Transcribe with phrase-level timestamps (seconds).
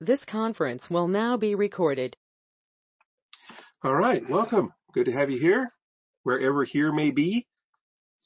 [0.00, 2.16] This conference will now be recorded.
[3.82, 4.72] All right, welcome.
[4.94, 5.72] Good to have you here,
[6.22, 7.48] wherever here may be.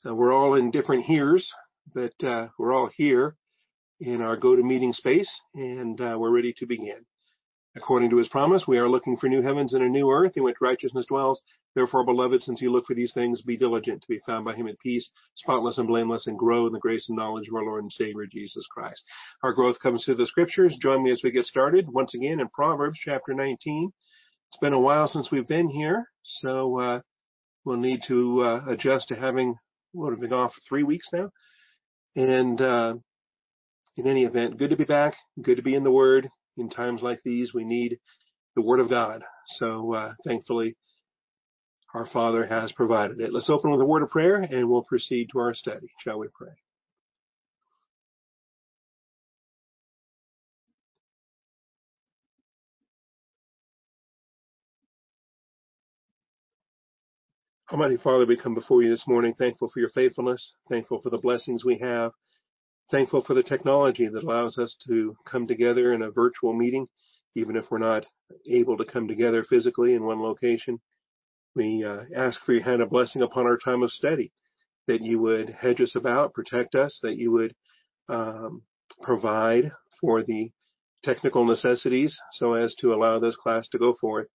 [0.03, 1.51] So we're all in different heres,
[1.95, 3.37] but uh, we're all here
[4.01, 7.07] in our go-to-meeting space, and uh, we're ready to begin.
[7.75, 10.43] According to his promise, we are looking for new heavens and a new earth in
[10.43, 11.41] which righteousness dwells.
[11.75, 14.67] Therefore, beloved, since you look for these things, be diligent to be found by him
[14.67, 17.83] in peace, spotless and blameless, and grow in the grace and knowledge of our Lord
[17.83, 19.03] and Savior Jesus Christ.
[19.43, 20.77] Our growth comes through the scriptures.
[20.81, 23.91] Join me as we get started once again in Proverbs chapter 19.
[24.49, 27.01] It's been a while since we've been here, so uh,
[27.65, 29.55] we'll need to uh, adjust to having
[29.93, 31.31] what have been off for three weeks now.
[32.17, 32.95] And uh,
[33.97, 35.15] in any event, good to be back.
[35.41, 37.99] Good to be in the Word in times like these, we need
[38.55, 39.23] the Word of God.
[39.59, 40.77] So uh, thankfully,
[41.95, 43.33] our Father has provided it.
[43.33, 45.89] Let's open with a word of prayer and we'll proceed to our study.
[46.01, 46.53] Shall we pray?
[57.71, 61.17] Almighty Father, we come before you this morning thankful for your faithfulness, thankful for the
[61.17, 62.13] blessings we have,
[62.91, 66.87] thankful for the technology that allows us to come together in a virtual meeting,
[67.35, 68.05] even if we're not
[68.47, 70.79] able to come together physically in one location.
[71.55, 74.33] We uh, ask for your hand of blessing upon our time of study,
[74.87, 77.55] that you would hedge us about, protect us, that you would
[78.09, 78.63] um,
[79.03, 80.51] provide for the
[81.03, 84.29] technical necessities so as to allow this class to go forth.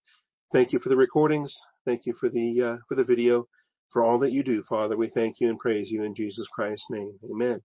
[0.52, 1.58] Thank you for the recordings.
[1.86, 3.48] Thank you for the uh, for the video,
[3.92, 4.96] for all that you do, Father.
[4.96, 7.18] We thank you and praise you in Jesus Christ's name.
[7.32, 7.62] Amen.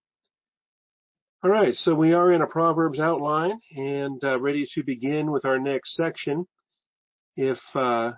[1.45, 5.45] All right, so we are in a Proverbs outline and uh, ready to begin with
[5.45, 6.47] our next section.
[7.37, 8.13] If uh,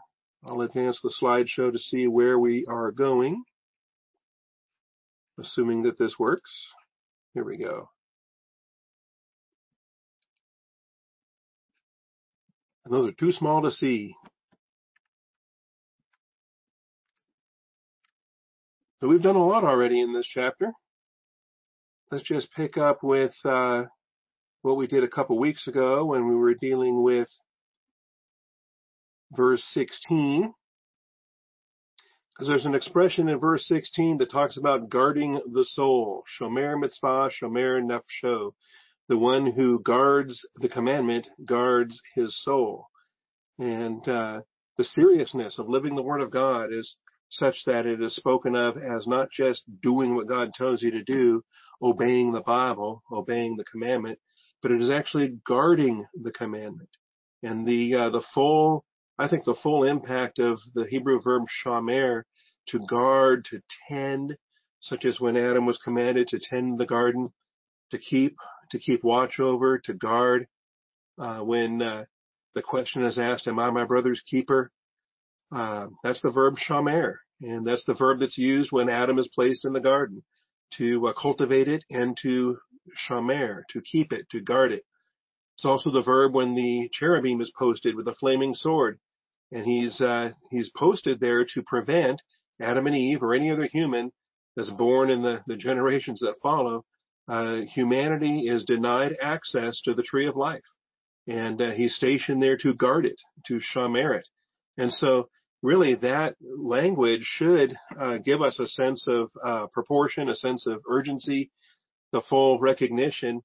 [0.46, 3.44] I'll advance the slideshow to see where we are going,
[5.40, 6.50] assuming that this works.
[7.32, 7.88] Here we go.
[12.84, 14.14] And those are too small to see.
[19.00, 20.72] So we've done a lot already in this chapter
[22.14, 23.82] let's just pick up with uh,
[24.62, 27.28] what we did a couple weeks ago when we were dealing with
[29.32, 30.52] verse 16.
[32.34, 36.24] Because there's an expression in verse 16 that talks about guarding the soul.
[36.38, 38.52] Shomer mitzvah, shomer nafsho.
[39.08, 42.88] The one who guards the commandment guards his soul.
[43.58, 44.40] And uh,
[44.76, 46.96] the seriousness of living the Word of God is
[47.30, 51.02] such that it is spoken of as not just doing what God tells you to
[51.02, 51.44] do,
[51.82, 54.18] obeying the Bible, obeying the commandment,
[54.62, 56.88] but it is actually guarding the commandment.
[57.42, 58.84] And the uh, the full,
[59.18, 62.22] I think the full impact of the Hebrew verb shamer,
[62.68, 64.36] to guard, to tend,
[64.80, 67.32] such as when Adam was commanded to tend the garden,
[67.90, 68.36] to keep,
[68.70, 70.46] to keep watch over, to guard.
[71.16, 72.04] Uh, when uh,
[72.54, 74.72] the question is asked, "Am I my brother's keeper?"
[75.54, 79.64] Uh, that's the verb shamer, and that's the verb that's used when Adam is placed
[79.64, 80.24] in the garden
[80.76, 82.58] to uh, cultivate it and to
[83.08, 84.84] shamer, to keep it, to guard it.
[85.56, 88.98] It's also the verb when the cherubim is posted with a flaming sword,
[89.54, 92.20] and he's uh, he's posted there to prevent
[92.60, 94.12] Adam and Eve or any other human
[94.56, 96.84] that's born in the, the generations that follow.
[97.26, 100.64] Uh, humanity is denied access to the tree of life,
[101.26, 104.28] and uh, he's stationed there to guard it, to shamer it.
[104.76, 105.28] And so
[105.62, 110.82] really that language should uh, give us a sense of uh, proportion, a sense of
[110.90, 111.50] urgency,
[112.12, 113.40] the full recognition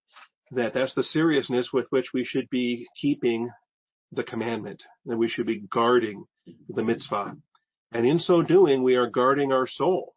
[0.52, 3.50] that that's the seriousness with which we should be keeping
[4.12, 6.26] the commandment, that we should be guarding
[6.68, 7.36] the mitzvah.
[7.92, 10.14] And in so doing, we are guarding our soul.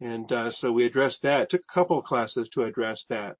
[0.00, 1.50] And uh, so we addressed that.
[1.50, 3.36] Took a couple of classes to address that.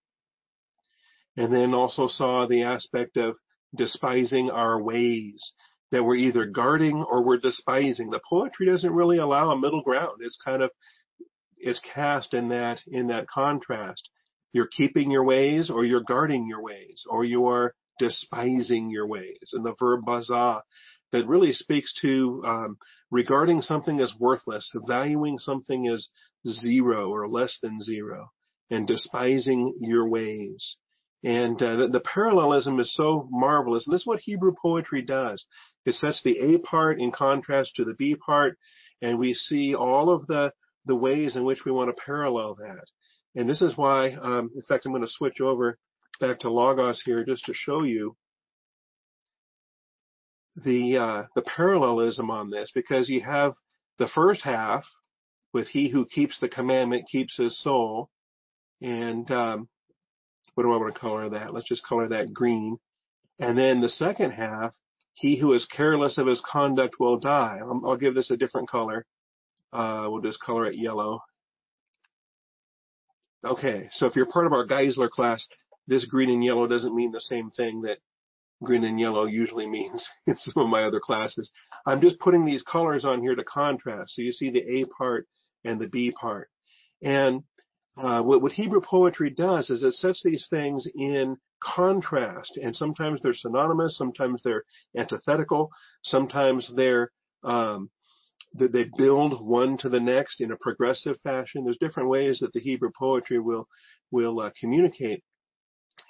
[1.36, 3.36] And then also saw the aspect of
[3.74, 5.52] despising our ways
[5.90, 8.10] that we're either guarding or we're despising.
[8.10, 10.18] The poetry doesn't really allow a middle ground.
[10.20, 10.70] It's kind of
[11.58, 14.08] is cast in that in that contrast.
[14.52, 19.50] You're keeping your ways or you're guarding your ways or you are despising your ways.
[19.52, 20.62] And the verb bazah
[21.12, 22.78] that really speaks to um,
[23.10, 26.08] regarding something as worthless, valuing something as
[26.48, 28.30] zero or less than zero,
[28.70, 30.76] and despising your ways.
[31.22, 33.86] And uh, the, the, parallelism is so marvelous.
[33.86, 35.44] And this is what Hebrew poetry does.
[35.84, 38.56] It sets the A part in contrast to the B part,
[39.02, 40.52] and we see all of the,
[40.86, 42.84] the ways in which we want to parallel that.
[43.34, 45.78] And this is why, um, in fact, I'm going to switch over
[46.20, 48.14] back to Logos here just to show you
[50.64, 53.52] the uh, the parallelism on this, because you have
[53.98, 54.84] the first half
[55.52, 58.10] with he who keeps the commandment keeps his soul,
[58.80, 59.68] and um,
[60.54, 61.54] what do I want to color that?
[61.54, 62.78] Let's just color that green.
[63.38, 64.74] And then the second half,
[65.14, 67.58] he who is careless of his conduct will die.
[67.62, 69.06] I'll, I'll give this a different color.
[69.72, 71.20] Uh, we'll just color it yellow.
[73.44, 75.46] Okay, so if you're part of our Geisler class,
[75.86, 77.98] this green and yellow doesn't mean the same thing that
[78.62, 81.50] green and yellow usually means in some of my other classes.
[81.86, 84.14] I'm just putting these colors on here to contrast.
[84.14, 85.26] So you see the A part
[85.64, 86.48] and the B part.
[87.02, 87.42] And
[87.96, 93.20] uh, what, what Hebrew poetry does is it sets these things in contrast, and sometimes
[93.20, 94.64] they're synonymous, sometimes they're
[94.96, 95.70] antithetical,
[96.04, 97.10] sometimes they're
[97.42, 97.90] um,
[98.54, 101.64] that they build one to the next in a progressive fashion.
[101.64, 103.66] There's different ways that the Hebrew poetry will
[104.10, 105.22] will uh, communicate,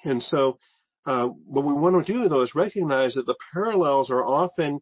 [0.05, 0.59] and so
[1.07, 4.81] uh, what we want to do though is recognize that the parallels are often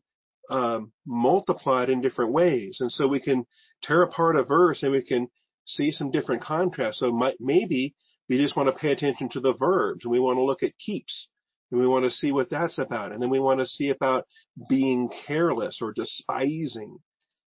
[0.51, 3.47] um, multiplied in different ways, and so we can
[3.83, 5.29] tear apart a verse and we can
[5.67, 7.01] see some different contrasts.
[7.01, 7.95] So might, maybe
[8.29, 10.79] we just want to pay attention to the verbs, and we want to look at
[10.79, 11.29] keeps,
[11.71, 14.25] and we want to see what that's about, and then we want to see about
[14.69, 16.99] being careless or despising,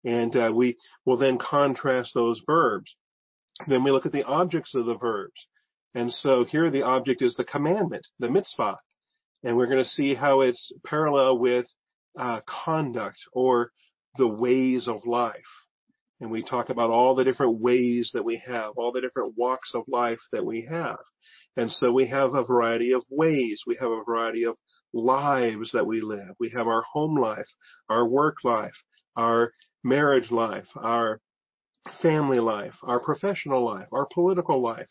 [0.05, 2.95] and uh, we will then contrast those verbs.
[3.67, 5.47] Then we look at the objects of the verbs.
[5.95, 8.77] And so here the object is the commandment, the mitzvah.
[9.43, 11.67] And we're going to see how it's parallel with
[12.19, 13.71] uh, conduct or
[14.17, 15.35] the ways of life.
[16.21, 19.73] And we talk about all the different ways that we have, all the different walks
[19.75, 20.99] of life that we have.
[21.57, 23.63] And so we have a variety of ways.
[23.67, 24.57] We have a variety of
[24.93, 26.35] lives that we live.
[26.41, 27.47] We have our home life,
[27.89, 28.75] our work life,
[29.17, 29.53] our
[29.85, 31.21] marriage life, our
[32.03, 34.89] family life, our professional life, our political life,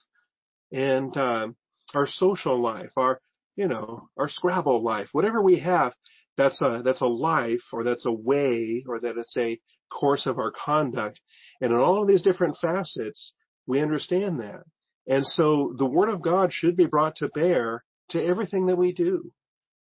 [0.71, 1.47] and uh,
[1.93, 3.19] our social life, our
[3.55, 5.93] you know our Scrabble life, whatever we have,
[6.37, 9.59] that's a that's a life, or that's a way, or that it's a
[9.89, 11.19] course of our conduct,
[11.61, 13.33] and in all of these different facets,
[13.65, 14.63] we understand that,
[15.07, 18.93] and so the Word of God should be brought to bear to everything that we
[18.93, 19.31] do.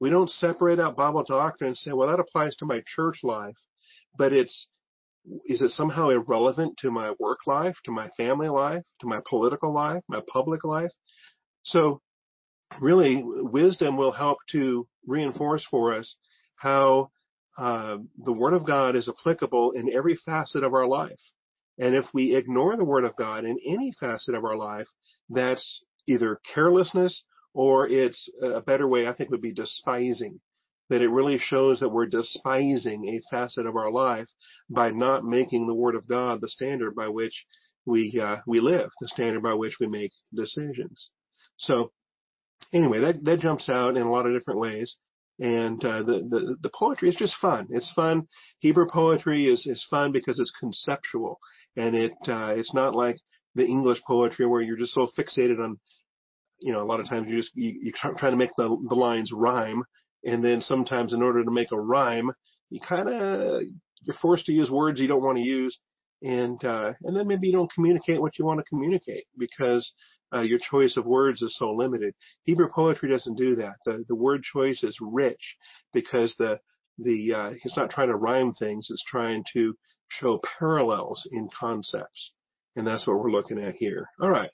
[0.00, 3.56] We don't separate out Bible doctrine and say, well, that applies to my church life,
[4.18, 4.68] but it's
[5.46, 9.72] is it somehow irrelevant to my work life, to my family life, to my political
[9.74, 10.90] life, my public life?
[11.64, 12.00] So
[12.80, 16.16] really wisdom will help to reinforce for us
[16.56, 17.10] how
[17.58, 21.20] uh, the Word of God is applicable in every facet of our life.
[21.78, 24.86] And if we ignore the Word of God in any facet of our life,
[25.28, 27.24] that's either carelessness
[27.54, 30.40] or it's a better way, I think, would be despising
[30.88, 34.28] that it really shows that we're despising a facet of our life
[34.70, 37.44] by not making the Word of God the standard by which
[37.84, 41.10] we uh, we live, the standard by which we make decisions.
[41.56, 41.92] So,
[42.72, 44.96] anyway, that that jumps out in a lot of different ways,
[45.38, 47.68] and uh, the, the the poetry is just fun.
[47.70, 48.28] It's fun.
[48.60, 51.38] Hebrew poetry is is fun because it's conceptual,
[51.76, 53.16] and it uh, it's not like
[53.54, 55.78] the English poetry where you're just so fixated on
[56.60, 58.94] you know, a lot of times you just you, you're trying to make the the
[58.94, 59.82] lines rhyme
[60.26, 62.32] and then sometimes in order to make a rhyme,
[62.68, 63.62] you kind of,
[64.02, 65.78] you're forced to use words you don't want to use.
[66.22, 69.92] And, uh, and then maybe you don't communicate what you want to communicate because,
[70.34, 72.12] uh, your choice of words is so limited.
[72.42, 73.74] Hebrew poetry doesn't do that.
[73.84, 75.56] The, the word choice is rich
[75.94, 76.58] because the,
[76.98, 78.88] the, uh, it's not trying to rhyme things.
[78.90, 79.74] It's trying to
[80.08, 82.32] show parallels in concepts.
[82.74, 84.08] And that's what we're looking at here.
[84.20, 84.50] All right.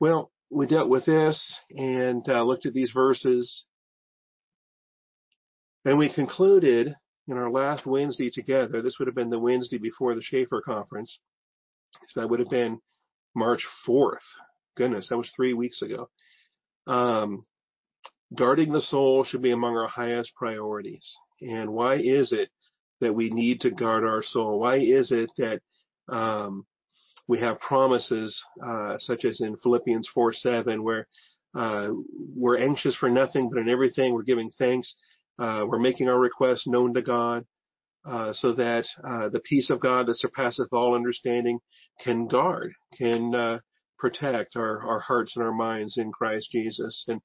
[0.00, 3.64] Well, we dealt with this and uh, looked at these verses
[5.84, 6.94] and we concluded
[7.28, 11.18] in our last Wednesday together, this would have been the Wednesday before the Chafer conference.
[12.08, 12.80] So that would have been
[13.34, 14.16] March 4th.
[14.76, 16.08] Goodness, that was three weeks ago.
[16.86, 17.44] Um,
[18.34, 21.16] guarding the soul should be among our highest priorities.
[21.40, 22.50] And why is it
[23.00, 24.58] that we need to guard our soul?
[24.58, 25.60] Why is it that
[26.08, 26.66] um,
[27.28, 31.06] we have promises uh, such as in Philippians 4 7, where
[31.54, 31.90] uh,
[32.34, 34.96] we're anxious for nothing, but in everything we're giving thanks
[35.38, 37.44] we're making our requests known to God
[38.04, 41.60] uh, so that uh, the peace of God that surpasseth all understanding
[42.02, 43.60] can guard, can uh,
[43.98, 47.04] protect our, our hearts and our minds in Christ Jesus.
[47.06, 47.20] And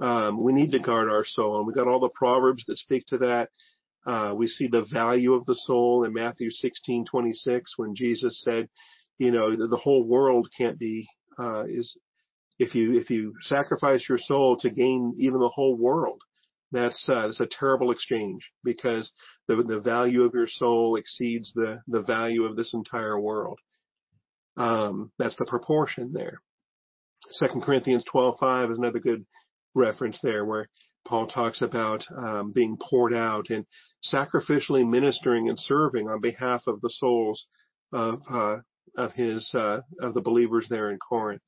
[0.00, 1.58] um, we need to guard our soul.
[1.58, 3.50] And we got all the proverbs that speak to that.
[4.04, 8.68] Uh, we see the value of the soul in Matthew 16:26 when Jesus said,
[9.18, 11.08] you know, the, the whole world can't be
[11.38, 11.98] uh, is
[12.58, 16.20] if you if you sacrifice your soul to gain even the whole world,
[16.72, 19.12] that's uh, that's a terrible exchange because
[19.48, 23.58] the the value of your soul exceeds the the value of this entire world.
[24.56, 26.40] Um, that's the proportion there.
[27.30, 29.26] Second Corinthians 12:5 is another good
[29.74, 30.68] reference there where
[31.06, 33.64] Paul talks about um, being poured out and
[34.04, 37.46] sacrificially ministering and serving on behalf of the souls
[37.92, 38.56] of uh,
[38.96, 41.42] of his uh, of the believers there in Corinth.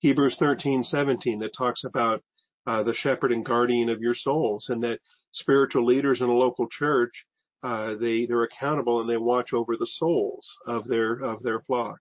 [0.00, 2.22] Hebrews 13:17 that talks about
[2.66, 5.00] uh, the shepherd and guardian of your souls, and that
[5.32, 7.24] spiritual leaders in a local church
[7.62, 11.98] uh, they they're accountable and they watch over the souls of their of their flock.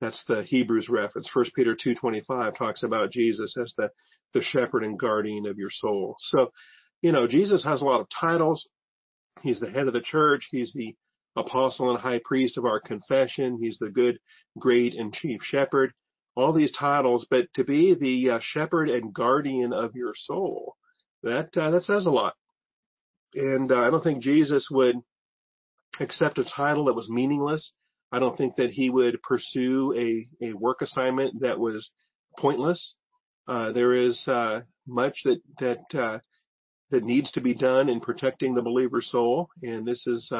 [0.00, 1.28] That's the Hebrews reference.
[1.32, 3.90] First Peter two twenty five talks about Jesus as the
[4.34, 6.16] the shepherd and guardian of your soul.
[6.18, 6.50] So,
[7.00, 8.68] you know, Jesus has a lot of titles.
[9.42, 10.48] He's the head of the church.
[10.50, 10.96] He's the
[11.36, 13.58] apostle and high priest of our confession.
[13.60, 14.18] He's the good,
[14.58, 15.92] great, and chief shepherd.
[16.38, 20.76] All these titles, but to be the uh, shepherd and guardian of your soul,
[21.24, 22.34] that uh, that says a lot.
[23.34, 24.96] And uh, I don't think Jesus would
[25.98, 27.72] accept a title that was meaningless.
[28.12, 31.90] I don't think that he would pursue a, a work assignment that was
[32.38, 32.94] pointless.
[33.48, 36.18] Uh, there is uh, much that that uh,
[36.90, 40.32] that needs to be done in protecting the believer's soul, and this is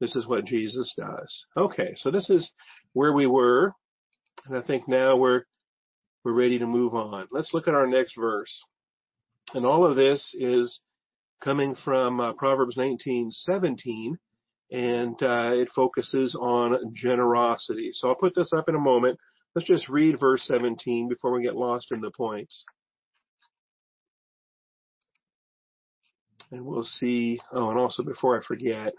[0.00, 1.46] this is what Jesus does.
[1.56, 2.50] Okay, so this is
[2.92, 3.72] where we were,
[4.46, 5.42] and I think now we're
[6.24, 7.28] we're ready to move on.
[7.30, 8.62] Let's look at our next verse,
[9.54, 10.80] and all of this is
[11.42, 14.12] coming from uh, Proverbs 19:17,
[14.70, 17.90] and uh, it focuses on generosity.
[17.92, 19.18] So I'll put this up in a moment.
[19.54, 22.64] Let's just read verse 17 before we get lost in the points.
[26.52, 27.40] And we'll see.
[27.52, 28.94] Oh, and also before I forget,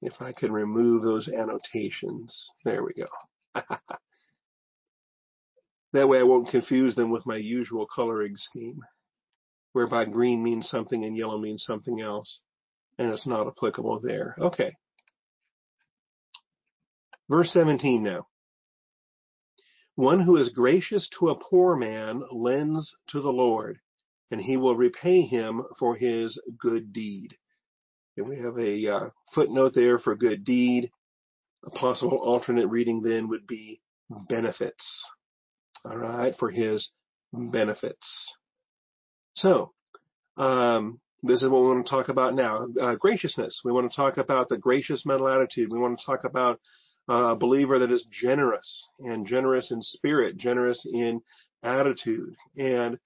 [0.00, 2.48] if I could remove those annotations.
[2.64, 3.64] There we go.
[5.92, 8.80] That way I won't confuse them with my usual coloring scheme,
[9.72, 12.42] whereby green means something and yellow means something else,
[12.98, 14.36] and it's not applicable there.
[14.38, 14.76] Okay.
[17.28, 18.26] Verse 17 now.
[19.94, 23.80] One who is gracious to a poor man lends to the Lord,
[24.30, 27.36] and he will repay him for his good deed.
[28.18, 30.90] And we have a uh, footnote there for good deed.
[31.64, 33.80] A possible alternate reading then would be
[34.28, 35.06] benefits
[35.84, 36.90] all right, for his
[37.32, 38.34] benefits.
[39.34, 39.72] So,
[40.36, 42.66] um, this is what we want to talk about now.
[42.80, 43.62] Uh, graciousness.
[43.64, 45.72] We want to talk about the gracious mental attitude.
[45.72, 46.60] We want to talk about
[47.08, 51.20] uh, a believer that is generous and generous in spirit, generous in
[51.62, 52.34] attitude.
[52.56, 52.98] And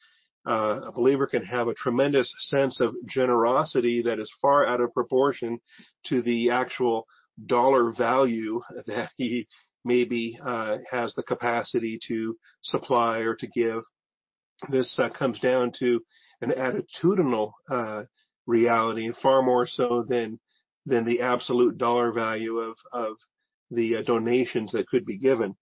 [0.46, 4.92] uh, a believer can have a tremendous sense of generosity that is far out of
[4.92, 5.58] proportion
[6.06, 7.06] to the actual
[7.46, 9.46] dollar value that he
[9.84, 13.82] maybe uh, has the capacity to supply or to give.
[14.68, 16.00] This uh, comes down to
[16.40, 18.04] an attitudinal uh,
[18.46, 20.38] reality, far more so than
[20.84, 23.16] than the absolute dollar value of of
[23.70, 25.56] the uh, donations that could be given.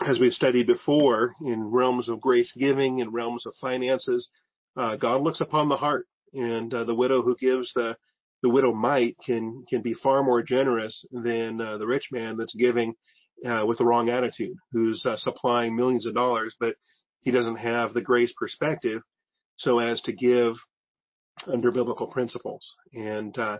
[0.00, 4.28] As we've studied before, in realms of grace giving, in realms of finances,
[4.76, 7.96] uh, God looks upon the heart, and uh, the widow who gives the
[8.42, 12.54] the widow mite can can be far more generous than uh, the rich man that's
[12.54, 12.94] giving
[13.46, 16.76] uh, with the wrong attitude, who's uh, supplying millions of dollars, but
[17.22, 19.02] he doesn't have the grace perspective
[19.56, 20.54] so as to give
[21.46, 22.74] under biblical principles.
[22.92, 23.58] And uh,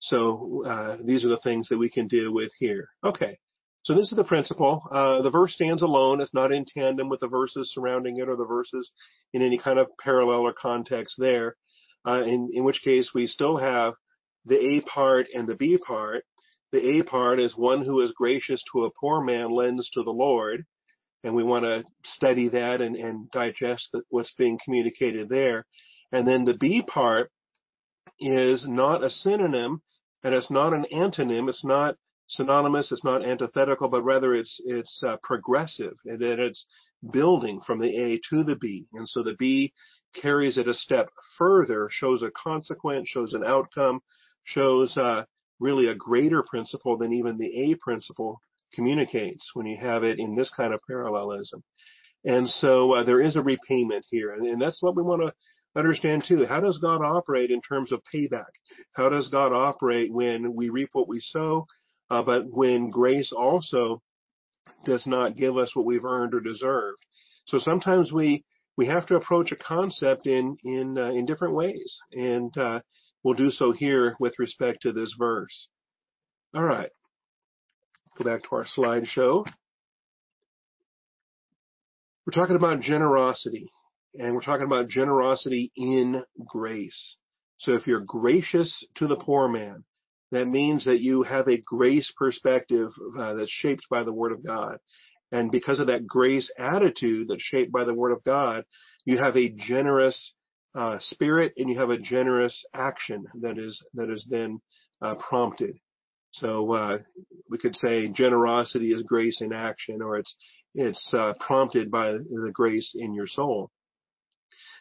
[0.00, 2.88] so uh, these are the things that we can deal with here.
[3.04, 3.38] Okay.
[3.84, 4.88] So this is the principle.
[4.90, 6.22] Uh, the verse stands alone.
[6.22, 8.90] It's not in tandem with the verses surrounding it or the verses
[9.34, 11.56] in any kind of parallel or context there.
[12.06, 13.94] Uh, in, in which case we still have
[14.46, 16.24] the A part and the B part.
[16.72, 20.10] The A part is one who is gracious to a poor man lends to the
[20.10, 20.64] Lord.
[21.22, 25.66] And we want to study that and, and digest the, what's being communicated there.
[26.10, 27.30] And then the B part
[28.18, 29.82] is not a synonym
[30.22, 31.50] and it's not an antonym.
[31.50, 32.90] It's not synonymous.
[32.92, 36.66] It's not antithetical, but rather it's, it's uh, progressive and that it's
[37.12, 38.86] building from the A to the B.
[38.92, 39.72] And so the B
[40.14, 44.00] carries it a step further, shows a consequence, shows an outcome,
[44.44, 45.24] shows uh,
[45.60, 48.40] really a greater principle than even the A principle
[48.72, 51.62] communicates when you have it in this kind of parallelism.
[52.24, 55.32] And so uh, there is a repayment here, and, and that's what we want to
[55.78, 56.46] understand too.
[56.46, 58.50] How does God operate in terms of payback?
[58.92, 61.66] How does God operate when we reap what we sow,
[62.10, 64.02] uh, but when grace also
[64.84, 66.98] does not give us what we've earned or deserved?
[67.46, 68.44] So sometimes we
[68.76, 72.80] we have to approach a concept in in uh, in different ways, and uh,
[73.24, 75.68] We'll do so here with respect to this verse.
[76.54, 76.90] All right.
[78.18, 79.46] Go back to our slideshow.
[82.26, 83.70] We're talking about generosity,
[84.14, 87.16] and we're talking about generosity in grace.
[87.58, 89.84] So if you're gracious to the poor man,
[90.34, 94.44] that means that you have a grace perspective uh, that's shaped by the Word of
[94.44, 94.78] God.
[95.32, 98.64] And because of that grace attitude that's shaped by the Word of God,
[99.04, 100.34] you have a generous
[100.74, 104.60] uh, spirit and you have a generous action that is that is then
[105.02, 105.76] uh, prompted.
[106.32, 106.98] So uh,
[107.48, 110.34] we could say generosity is grace in action, or it's
[110.74, 113.70] it's uh, prompted by the grace in your soul.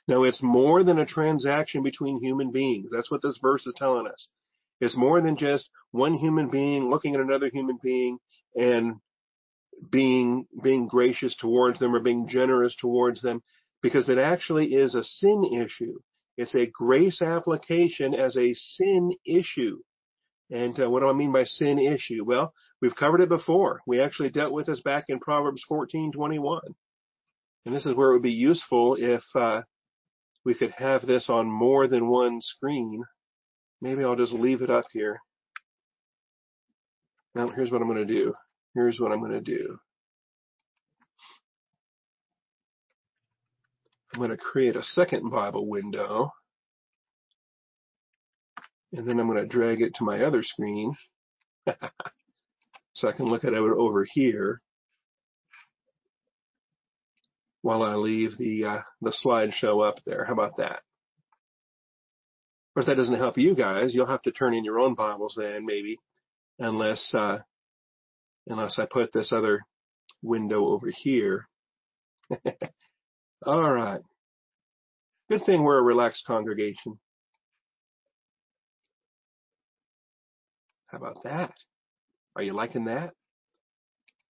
[0.08, 2.90] Now it's more than a transaction between human beings.
[2.92, 4.30] That's what this verse is telling us.
[4.84, 8.20] It's more than just one human being looking at another human being
[8.54, 8.96] and
[9.90, 13.42] being being gracious towards them or being generous towards them
[13.82, 16.00] because it actually is a sin issue.
[16.36, 19.78] It's a grace application as a sin issue.
[20.52, 22.26] And uh, what do I mean by sin issue?
[22.26, 23.80] Well, we've covered it before.
[23.88, 26.60] We actually dealt with this back in Proverbs 14:21.
[27.66, 29.62] And this is where it would be useful if uh,
[30.44, 33.06] we could have this on more than one screen.
[33.84, 35.20] Maybe I'll just leave it up here.
[37.36, 38.34] Now, here's what I'm going to do.
[38.74, 39.78] Here's what I'm going to do.
[44.14, 46.32] I'm going to create a second Bible window.
[48.94, 50.96] And then I'm going to drag it to my other screen.
[52.94, 54.62] so I can look at it over here
[57.64, 60.24] while I leave the uh, the slideshow up there.
[60.24, 60.84] How about that?
[62.74, 63.94] Of course, that doesn't help you guys.
[63.94, 66.00] You'll have to turn in your own Bibles then, maybe,
[66.58, 67.38] unless uh,
[68.48, 69.62] unless I put this other
[70.24, 71.48] window over here.
[73.46, 74.02] All right.
[75.30, 76.98] Good thing we're a relaxed congregation.
[80.88, 81.54] How about that?
[82.36, 83.14] Are you liking that?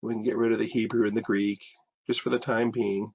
[0.04, 1.60] We can get rid of the Hebrew and the Greek
[2.06, 3.14] just for the time being.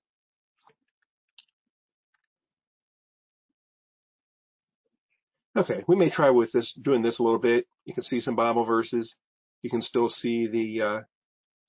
[5.54, 7.66] Okay, we may try with this, doing this a little bit.
[7.84, 9.14] You can see some Bible verses.
[9.60, 11.00] You can still see the, uh,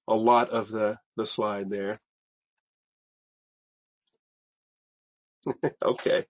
[0.07, 1.99] a lot of the, the slide there.
[5.83, 6.25] okay.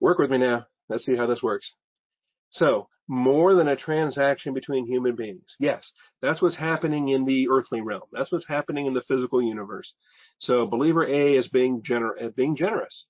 [0.00, 0.66] Work with me now.
[0.88, 1.74] Let's see how this works.
[2.50, 5.54] So, more than a transaction between human beings.
[5.58, 8.02] Yes, that's what's happening in the earthly realm.
[8.12, 9.94] That's what's happening in the physical universe.
[10.38, 13.06] So, believer A is being, gener- being generous,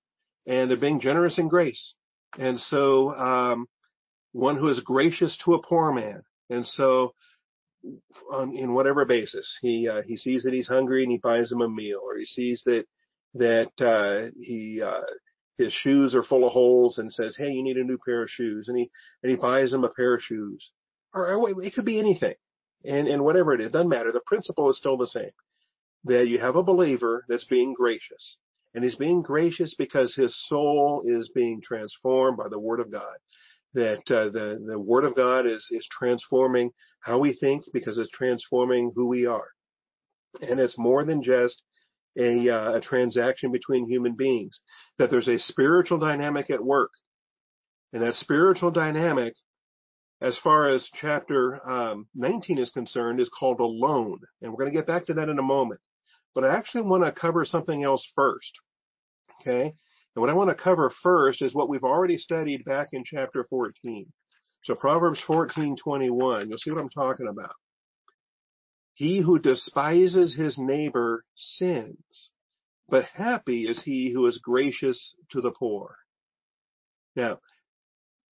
[0.47, 1.95] and they're being generous in grace.
[2.39, 3.67] And so, um,
[4.33, 6.23] one who is gracious to a poor man.
[6.51, 7.15] And so,
[8.33, 11.61] on, in whatever basis, he uh, he sees that he's hungry and he buys him
[11.61, 12.85] a meal, or he sees that
[13.35, 15.03] that uh, he uh,
[15.57, 18.31] his shoes are full of holes and says, "Hey, you need a new pair of
[18.31, 18.91] shoes," and he
[19.23, 20.71] and he buys him a pair of shoes,
[21.15, 22.35] or, or it could be anything,
[22.85, 24.13] and and whatever it is, doesn't matter.
[24.13, 25.33] The principle is still the same.
[26.05, 28.39] That you have a believer that's being gracious,
[28.77, 33.17] and he's being gracious because his soul is being transformed by the Word of God.
[33.73, 38.11] That uh, the the Word of God is is transforming how we think because it's
[38.11, 39.49] transforming who we are,
[40.43, 41.63] and it's more than just
[42.19, 44.61] a, uh, a transaction between human beings,
[44.99, 46.91] that there's a spiritual dynamic at work.
[47.93, 49.35] And that spiritual dynamic,
[50.21, 54.21] as far as chapter um, 19 is concerned, is called a loan.
[54.41, 55.81] And we're going to get back to that in a moment.
[56.35, 58.53] But I actually want to cover something else first.
[59.47, 59.75] Okay?
[60.15, 63.45] And what I want to cover first is what we've already studied back in chapter
[63.49, 64.13] 14.
[64.65, 67.55] So Proverbs 14:21, you'll see what I'm talking about.
[68.95, 72.31] He who despises his neighbor sins,
[72.89, 75.97] but happy is he who is gracious to the poor.
[77.15, 77.39] Now,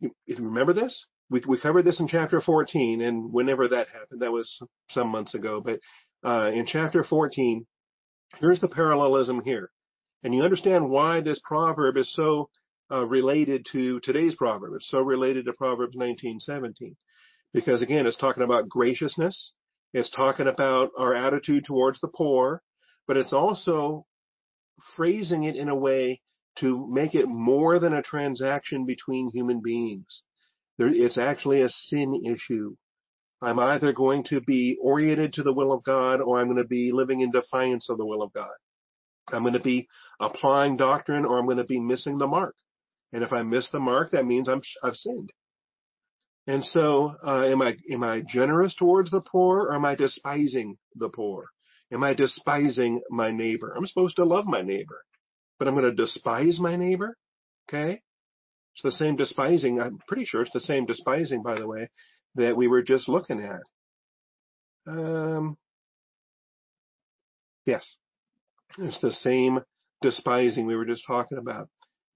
[0.00, 4.22] if you remember this, we, we covered this in chapter 14, and whenever that happened,
[4.22, 5.80] that was some months ago, but
[6.24, 7.66] uh, in chapter 14,
[8.40, 9.70] here's the parallelism here.
[10.24, 12.48] And you understand why this proverb is so
[12.90, 14.72] uh, related to today's proverb.
[14.74, 16.96] It's so related to Proverbs 19:17,
[17.52, 19.52] because again, it's talking about graciousness,
[19.92, 22.62] it's talking about our attitude towards the poor,
[23.06, 24.04] but it's also
[24.96, 26.22] phrasing it in a way
[26.56, 30.22] to make it more than a transaction between human beings.
[30.78, 32.76] There, it's actually a sin issue.
[33.42, 36.68] I'm either going to be oriented to the will of God or I'm going to
[36.68, 38.54] be living in defiance of the will of God.
[39.32, 39.88] I'm going to be
[40.20, 42.54] applying doctrine or I'm going to be missing the mark.
[43.12, 45.30] And if I miss the mark, that means I'm, I've sinned.
[46.46, 50.76] And so, uh, am I am I generous towards the poor, or am I despising
[50.94, 51.46] the poor?
[51.90, 53.72] Am I despising my neighbor?
[53.74, 55.04] I'm supposed to love my neighbor,
[55.58, 57.16] but I'm going to despise my neighbor.
[57.68, 58.02] Okay,
[58.74, 59.80] it's the same despising.
[59.80, 61.88] I'm pretty sure it's the same despising, by the way,
[62.34, 63.62] that we were just looking at.
[64.86, 65.56] Um,
[67.64, 67.96] yes,
[68.78, 69.60] it's the same
[70.02, 71.68] despising we were just talking about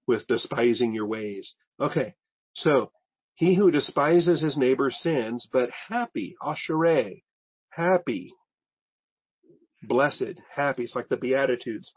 [0.07, 1.55] with despising your ways.
[1.79, 2.15] Okay,
[2.53, 2.91] so
[3.35, 7.21] he who despises his neighbor sins, but happy, ashereh,
[7.69, 8.33] happy,
[9.83, 10.83] blessed, happy.
[10.83, 11.93] It's like the Beatitudes.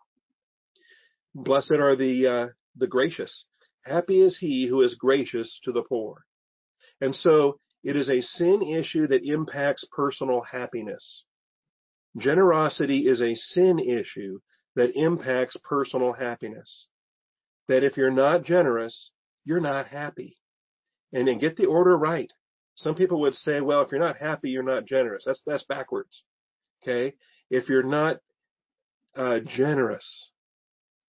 [1.34, 3.46] Blessed are the, uh, the gracious.
[3.84, 6.24] Happy is he who is gracious to the poor.
[7.00, 11.24] And so It is a sin issue that impacts personal happiness.
[12.16, 14.40] Generosity is a sin issue
[14.76, 16.88] that impacts personal happiness.
[17.68, 19.10] That if you're not generous,
[19.44, 20.36] you're not happy.
[21.12, 22.30] And then get the order right.
[22.74, 25.24] Some people would say, well, if you're not happy, you're not generous.
[25.26, 26.22] That's, that's backwards.
[26.82, 27.14] Okay.
[27.50, 28.18] If you're not
[29.14, 30.30] uh, generous,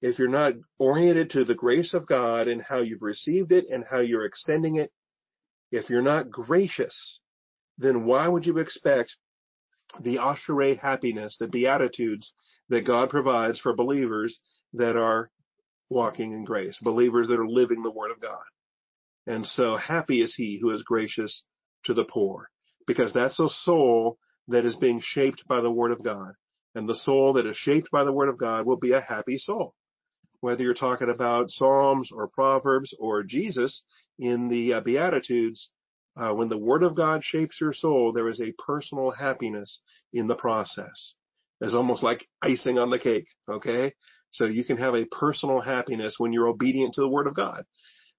[0.01, 3.85] if you're not oriented to the grace of God and how you've received it and
[3.89, 4.91] how you're extending it,
[5.71, 7.19] if you're not gracious,
[7.77, 9.15] then why would you expect
[10.01, 12.33] the Ashrei happiness, the beatitudes
[12.69, 14.39] that God provides for believers
[14.73, 15.29] that are
[15.89, 18.43] walking in grace, believers that are living the Word of God?
[19.27, 21.43] And so happy is he who is gracious
[21.85, 22.49] to the poor,
[22.87, 26.33] because that's a soul that is being shaped by the Word of God.
[26.75, 29.37] And the soul that is shaped by the Word of God will be a happy
[29.37, 29.75] soul.
[30.41, 33.83] Whether you're talking about Psalms or Proverbs or Jesus
[34.19, 35.69] in the uh, Beatitudes,
[36.15, 40.27] uh, when the Word of God shapes your soul, there is a personal happiness in
[40.27, 41.15] the process.
[41.61, 43.93] It's almost like icing on the cake, okay?
[44.31, 47.63] So you can have a personal happiness when you're obedient to the Word of God.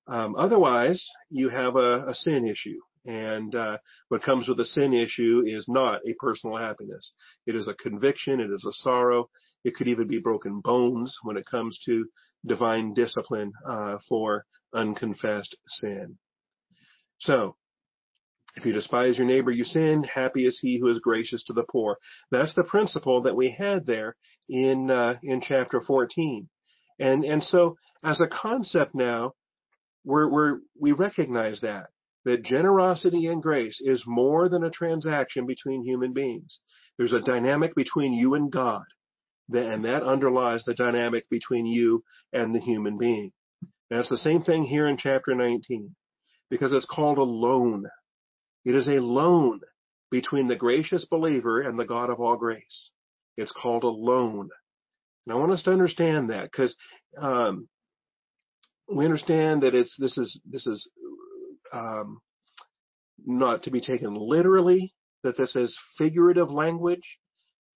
[0.06, 2.80] Um, otherwise, you have a, a sin issue.
[3.06, 3.78] And uh,
[4.08, 7.14] what comes with a sin issue is not a personal happiness.
[7.46, 8.40] It is a conviction.
[8.40, 9.28] It is a sorrow.
[9.62, 12.06] It could even be broken bones when it comes to
[12.46, 16.18] divine discipline uh, for unconfessed sin.
[17.18, 17.56] So,
[18.56, 20.04] if you despise your neighbor, you sin.
[20.04, 21.98] Happy is he who is gracious to the poor.
[22.30, 24.16] That's the principle that we had there
[24.48, 26.48] in uh, in chapter 14.
[26.98, 29.32] And and so as a concept now,
[30.04, 31.86] we're, we're we recognize that
[32.24, 36.60] that generosity and grace is more than a transaction between human beings.
[36.96, 38.84] There's a dynamic between you and God,
[39.52, 43.32] and that underlies the dynamic between you and the human being.
[43.90, 45.94] And it's the same thing here in chapter 19,
[46.50, 47.84] because it's called a loan.
[48.64, 49.60] It is a loan
[50.10, 52.90] between the gracious believer and the God of all grace.
[53.36, 54.48] It's called a loan.
[55.26, 56.76] And I want us to understand that because
[57.18, 57.68] um,
[58.92, 60.88] we understand that it's this is this is
[61.72, 62.20] um,
[63.24, 67.18] not to be taken literally, that this is figurative language,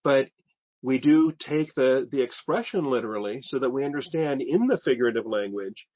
[0.04, 0.28] but
[0.82, 5.86] we do take the, the expression literally so that we understand in the figurative language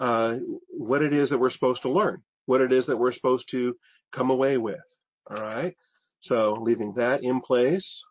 [0.00, 0.36] uh,
[0.70, 3.76] what it is that we're supposed to learn, what it is that we're supposed to
[4.14, 4.80] come away with.
[5.28, 5.74] All right.
[6.20, 8.04] So leaving that in place,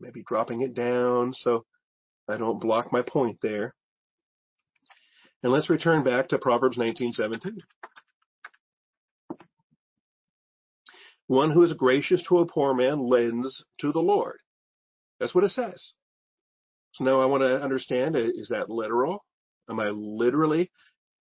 [0.00, 1.64] maybe dropping it down so
[2.28, 3.74] I don't block my point there.
[5.42, 7.58] And let's return back to Proverbs 19:17.
[11.26, 14.38] One who is gracious to a poor man lends to the Lord.
[15.20, 15.92] That's what it says.
[16.92, 19.24] So now I want to understand, is that literal?
[19.68, 20.70] Am I literally,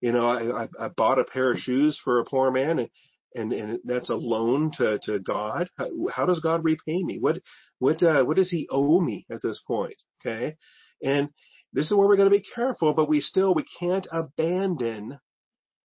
[0.02, 2.90] you know, I, I bought a pair of shoes for a poor man and,
[3.36, 5.70] and, and that's a loan to, to God.
[5.78, 7.18] How, how does God repay me?
[7.20, 7.42] What,
[7.80, 10.02] what, uh, what does he owe me at this point?
[10.22, 10.56] Okay.
[11.04, 11.30] And
[11.74, 15.20] this is where we're going to be careful, but we still, we can't abandon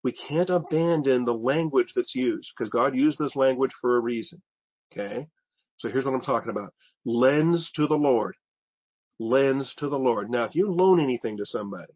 [0.03, 4.43] we can't abandon the language that's used because God used this language for a reason.
[4.93, 5.29] Okay.
[5.79, 6.75] So here's what I'm talking about.
[7.05, 8.35] Lends to the Lord.
[9.19, 10.31] Lends to the Lord.
[10.31, 11.93] Now, if you loan anything to somebody,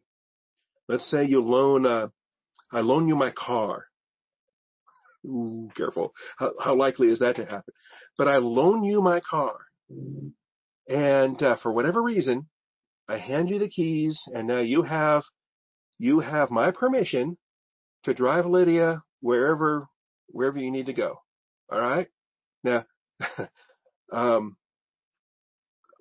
[0.88, 2.08] let's say you loan, uh,
[2.72, 3.86] I loan you my car.
[5.24, 6.12] Ooh, careful.
[6.38, 7.74] How, how likely is that to happen?
[8.16, 9.56] But I loan you my car.
[10.88, 12.48] And uh, for whatever reason,
[13.08, 15.22] I hand you the keys and now you have,
[15.98, 17.38] you have my permission
[18.04, 19.88] to drive Lydia wherever
[20.28, 21.20] wherever you need to go.
[21.70, 22.08] All right.
[22.62, 22.84] Now,
[24.12, 24.56] um,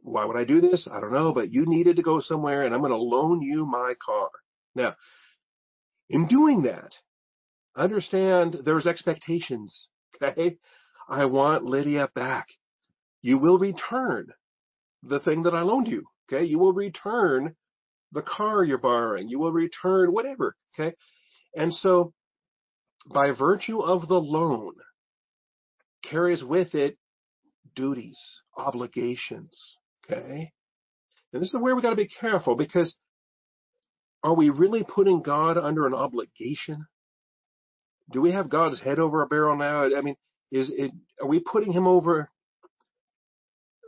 [0.01, 0.87] why would I do this?
[0.91, 3.65] I don't know, but you needed to go somewhere, and I'm going to loan you
[3.65, 4.29] my car.
[4.75, 4.95] Now,
[6.09, 6.91] in doing that,
[7.75, 9.87] understand there's expectations.
[10.23, 10.57] Okay,
[11.09, 12.47] I want Lydia back.
[13.21, 14.27] You will return
[15.03, 16.05] the thing that I loaned you.
[16.31, 17.53] Okay, you will return
[18.13, 19.27] the car you're borrowing.
[19.27, 20.55] You will return whatever.
[20.73, 20.95] Okay,
[21.53, 22.13] and so,
[23.13, 24.75] by virtue of the loan,
[26.09, 26.97] carries with it
[27.75, 28.19] duties,
[28.57, 29.77] obligations.
[30.05, 30.51] Okay?
[31.33, 32.95] And this is where we got to be careful because
[34.25, 36.87] are we really putting God under an obligation?
[38.11, 39.83] Do we have God's head over a barrel now?
[39.95, 40.15] I mean,
[40.51, 42.31] is it, are we putting him over?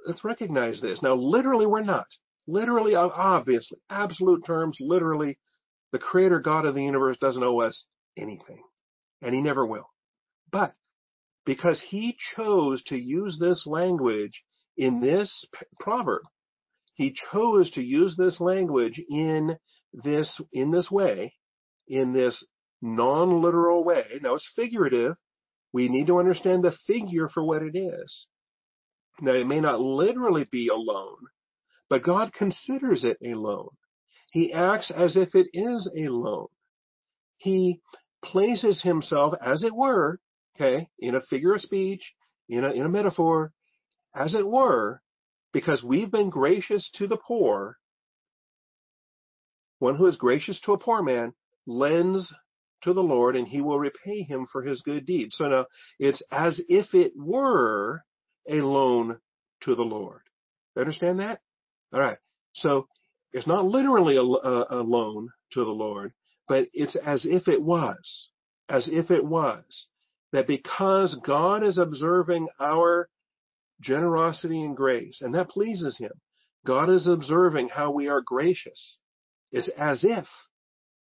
[0.06, 1.02] Let's recognize this.
[1.02, 2.06] Now, literally, we're not.
[2.46, 5.40] Literally, obviously, absolute terms, literally,
[5.92, 8.62] the creator God of the universe doesn't owe us anything,
[9.24, 9.90] and he never will.
[10.52, 10.76] But
[11.48, 14.44] because he chose to use this language
[14.78, 15.48] in this
[15.80, 16.22] proverb,
[16.94, 19.58] he chose to use this language in
[19.94, 21.34] this in this way,
[21.88, 22.46] in this
[22.82, 24.04] non-literal way.
[24.22, 25.16] Now it's figurative,
[25.74, 28.28] we need to understand the figure for what it is.
[29.20, 31.18] Now, it may not literally be a loan,
[31.90, 33.70] but God considers it a loan.
[34.32, 36.48] He acts as if it is a loan.
[37.38, 37.82] He
[38.24, 40.20] places himself, as it were,
[40.56, 42.14] okay, in a figure of speech,
[42.50, 43.54] in a, in a metaphor,
[44.16, 45.02] as it were,
[45.54, 47.78] because we've been gracious to the poor,
[49.80, 51.34] one who is gracious to a poor man
[51.66, 52.34] lends
[52.84, 55.36] to the Lord and he will repay him for his good deeds.
[55.38, 55.66] So now
[56.00, 58.04] it's as if it were
[58.48, 59.20] a loan
[59.62, 60.22] to the Lord.
[60.78, 61.42] Understand that?
[61.94, 62.18] All right.
[62.54, 62.88] So
[63.34, 66.14] it's not literally a, a, a loan to the Lord,
[66.48, 68.30] but it's as if it was,
[68.70, 69.88] as if it was
[70.34, 73.10] that because God is observing our
[73.82, 76.12] generosity and grace, and that pleases him,
[76.66, 78.98] God is observing how we are gracious.
[79.52, 80.28] It's as if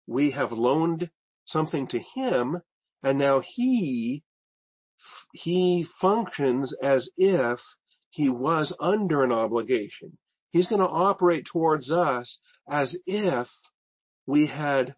[0.06, 1.10] we have loaned
[1.44, 2.62] something to him
[3.02, 4.22] and now he
[5.32, 7.60] he functions as if
[8.10, 10.18] he was under an obligation.
[10.50, 13.48] He's going to operate towards us as if
[14.26, 14.94] we had,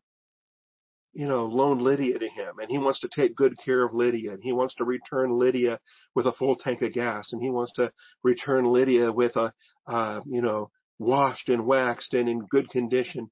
[1.12, 4.33] you know, loaned Lydia to him and he wants to take good care of Lydia
[4.33, 5.78] and he wants to return Lydia
[6.14, 9.52] with a full tank of gas and he wants to return Lydia with a,
[9.87, 13.31] uh, you know, washed and waxed and in good condition.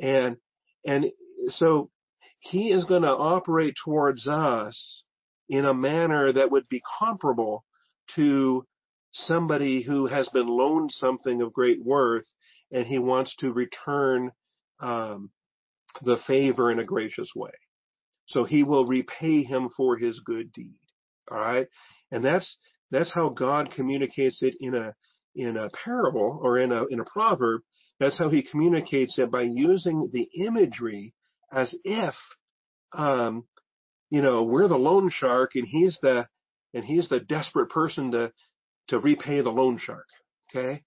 [0.00, 0.36] And,
[0.86, 1.06] and
[1.48, 1.90] so
[2.40, 5.04] he is going to operate towards us
[5.48, 7.64] in a manner that would be comparable
[8.16, 8.66] to
[9.12, 12.26] somebody who has been loaned something of great worth
[12.72, 14.32] and he wants to return
[14.80, 15.30] um,
[16.02, 17.50] the favor in a gracious way.
[18.26, 20.74] So he will repay him for his good deed.
[21.30, 21.66] All right,
[22.10, 22.56] and that's
[22.90, 24.94] that's how God communicates it in a
[25.34, 27.62] in a parable or in a in a proverb.
[28.00, 31.14] That's how he communicates it by using the imagery
[31.52, 32.14] as if
[32.92, 33.44] um,
[34.10, 36.26] you know we're the loan shark and he's the
[36.74, 38.32] and he's the desperate person to
[38.88, 40.06] to repay the loan shark.
[40.50, 40.82] Okay?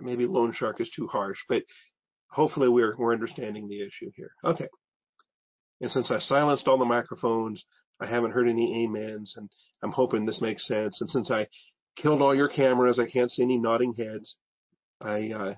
[0.00, 1.62] Maybe loan shark is too harsh, but
[2.30, 4.32] hopefully we're, we're understanding the issue here.
[4.44, 4.68] Okay.
[5.80, 7.64] And since I silenced all the microphones,
[8.00, 9.48] I haven't heard any amens, and
[9.82, 11.00] I'm hoping this makes sense.
[11.00, 11.46] And since I
[11.96, 14.36] killed all your cameras, I can't see any nodding heads.
[15.00, 15.54] I, uh,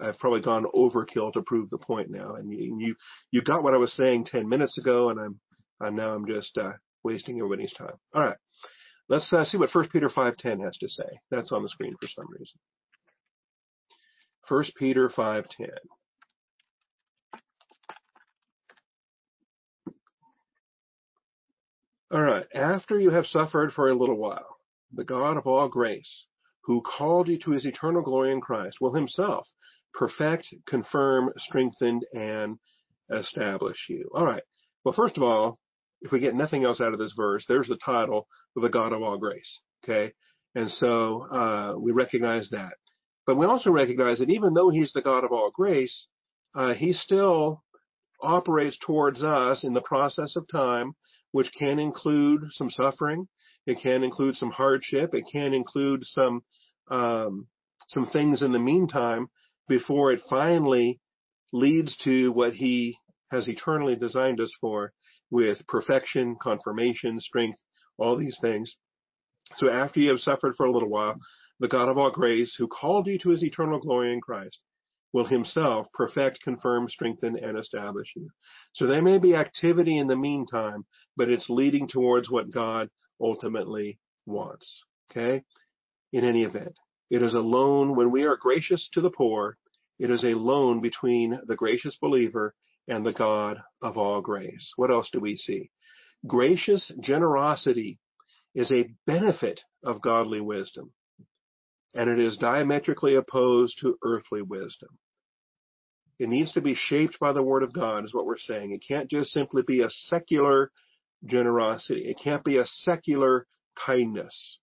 [0.00, 2.34] I've probably gone overkill to prove the point now.
[2.34, 2.94] And you, you,
[3.30, 5.40] you got what I was saying 10 minutes ago, and I'm,
[5.80, 6.72] I'm now I'm just, uh,
[7.04, 7.94] wasting everybody's time.
[8.14, 8.36] All right.
[9.08, 11.20] Let's uh, see what 1 Peter 5.10 has to say.
[11.30, 12.58] That's on the screen for some reason.
[14.48, 15.68] 1 Peter 5.10.
[22.10, 22.46] All right.
[22.54, 24.53] After you have suffered for a little while,
[24.94, 26.26] the God of all grace,
[26.64, 29.46] who called you to his eternal glory in Christ, will himself
[29.92, 32.58] perfect, confirm, strengthen, and
[33.10, 34.10] establish you.
[34.14, 34.42] All right.
[34.84, 35.58] Well, first of all,
[36.02, 38.26] if we get nothing else out of this verse, there's the title
[38.56, 39.60] of the God of all grace.
[39.82, 40.12] Okay.
[40.54, 42.74] And so, uh, we recognize that.
[43.26, 46.08] But we also recognize that even though he's the God of all grace,
[46.54, 47.64] uh, he still
[48.22, 50.94] operates towards us in the process of time,
[51.32, 53.28] which can include some suffering.
[53.66, 55.14] It can include some hardship.
[55.14, 56.42] It can include some,
[56.90, 57.46] um,
[57.88, 59.28] some things in the meantime
[59.68, 61.00] before it finally
[61.52, 62.98] leads to what he
[63.30, 64.92] has eternally designed us for,
[65.30, 67.58] with perfection, confirmation, strength,
[67.98, 68.76] all these things.
[69.56, 71.16] So after you have suffered for a little while,
[71.60, 74.58] the God of all grace, who called you to his eternal glory in Christ,
[75.12, 78.28] will himself perfect, confirm, strengthen, and establish you.
[78.72, 80.84] So there may be activity in the meantime,
[81.16, 84.84] but it's leading towards what God ultimately wants.
[85.10, 85.42] Okay?
[86.12, 86.74] In any event,
[87.10, 89.58] it is a loan when we are gracious to the poor.
[89.98, 92.54] It is a loan between the gracious believer
[92.88, 94.72] and the God of all grace.
[94.76, 95.70] What else do we see?
[96.26, 97.98] Gracious generosity
[98.54, 100.92] is a benefit of godly wisdom,
[101.94, 104.90] and it is diametrically opposed to earthly wisdom.
[106.18, 108.70] It needs to be shaped by the Word of God, is what we're saying.
[108.70, 110.70] It can't just simply be a secular
[111.24, 112.04] generosity.
[112.06, 113.46] It can't be a secular
[113.86, 114.58] kindness.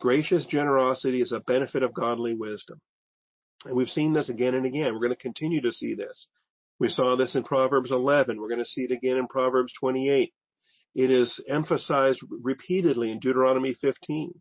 [0.00, 2.80] Gracious generosity is a benefit of godly wisdom.
[3.64, 4.92] And we've seen this again and again.
[4.92, 6.28] We're going to continue to see this.
[6.78, 8.40] We saw this in Proverbs 11.
[8.40, 10.32] We're going to see it again in Proverbs 28.
[10.94, 14.32] It is emphasized repeatedly in Deuteronomy 15.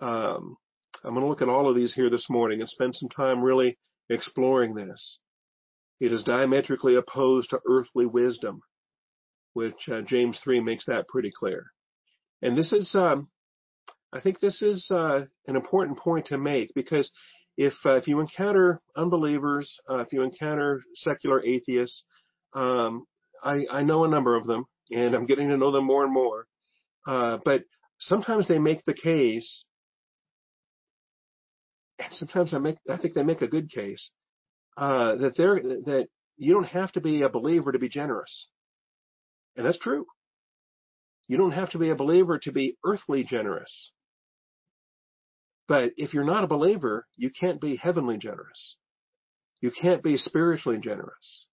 [0.00, 0.56] Um,
[1.04, 3.40] I'm going to look at all of these here this morning and spend some time
[3.40, 5.18] really exploring this.
[6.00, 8.62] It is diametrically opposed to earthly wisdom,
[9.54, 11.66] which uh, James 3 makes that pretty clear.
[12.40, 13.28] And this is, um,
[14.12, 17.10] I think this is uh, an important point to make because
[17.56, 22.04] if uh, if you encounter unbelievers, uh, if you encounter secular atheists,
[22.54, 23.04] um,
[23.42, 26.12] I, I know a number of them, and I'm getting to know them more and
[26.12, 26.46] more.
[27.06, 27.64] Uh, but
[27.98, 29.64] sometimes they make the case,
[31.98, 34.10] and sometimes I make, I think they make a good case,
[34.76, 38.48] uh, that they're, that you don't have to be a believer to be generous.
[39.56, 40.06] And that's true.
[41.28, 43.92] You don't have to be a believer to be earthly generous.
[45.68, 48.76] But if you're not a believer, you can't be heavenly generous.
[49.60, 51.46] You can't be spiritually generous.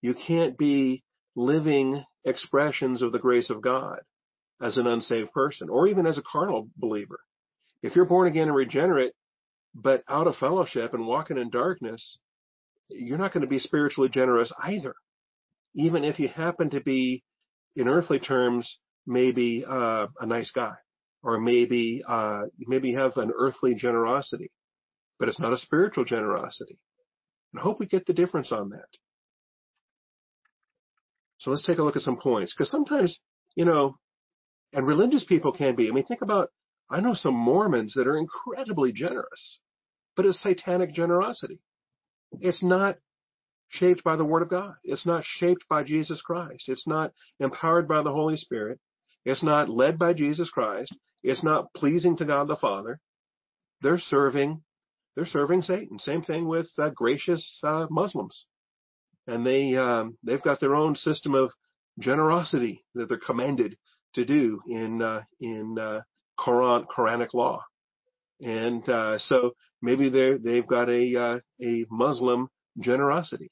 [0.00, 1.04] You can't be
[1.36, 4.00] living expressions of the grace of God
[4.60, 7.20] as an unsaved person or even as a carnal believer.
[7.82, 9.12] If you're born again and regenerate,
[9.74, 12.18] but out of fellowship and walking in darkness,
[12.88, 14.94] you're not going to be spiritually generous either.
[15.74, 17.22] Even if you happen to be,
[17.76, 20.74] in earthly terms, maybe uh, a nice guy,
[21.22, 24.50] or maybe uh, maybe have an earthly generosity,
[25.18, 26.78] but it's not a spiritual generosity.
[27.56, 28.88] I hope we get the difference on that.
[31.38, 33.18] So let's take a look at some points, because sometimes,
[33.54, 33.96] you know,
[34.72, 35.88] and religious people can be.
[35.88, 36.50] I mean, think about,
[36.90, 39.58] I know some Mormons that are incredibly generous,
[40.16, 41.60] but it's satanic generosity.
[42.40, 42.96] It's not
[43.70, 44.74] shaped by the Word of God.
[44.84, 46.64] It's not shaped by Jesus Christ.
[46.68, 48.78] It's not empowered by the Holy Spirit.
[49.24, 50.94] It's not led by Jesus Christ.
[51.22, 53.00] It's not pleasing to God the Father.
[53.82, 54.62] They're serving,
[55.14, 55.98] they're serving Satan.
[55.98, 58.46] Same thing with uh, gracious uh, Muslims,
[59.26, 61.50] and they um, they've got their own system of
[61.98, 63.76] generosity that they're commanded
[64.14, 66.00] to do in uh, in uh,
[66.38, 67.62] Quran Quranic law,
[68.40, 73.50] and uh, so maybe they they've got a uh, a Muslim generosity.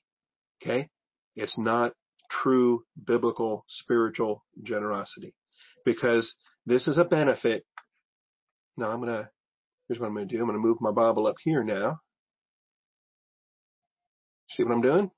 [0.63, 0.89] Okay,
[1.37, 1.93] it's not
[2.31, 5.35] true biblical spiritual generosity
[5.85, 6.35] because
[6.67, 7.65] this is a benefit.
[8.77, 9.31] Now I'm gonna
[9.87, 10.41] here's what I'm gonna do.
[10.41, 12.01] I'm gonna move my Bible up here now.
[14.51, 15.11] See what I'm doing?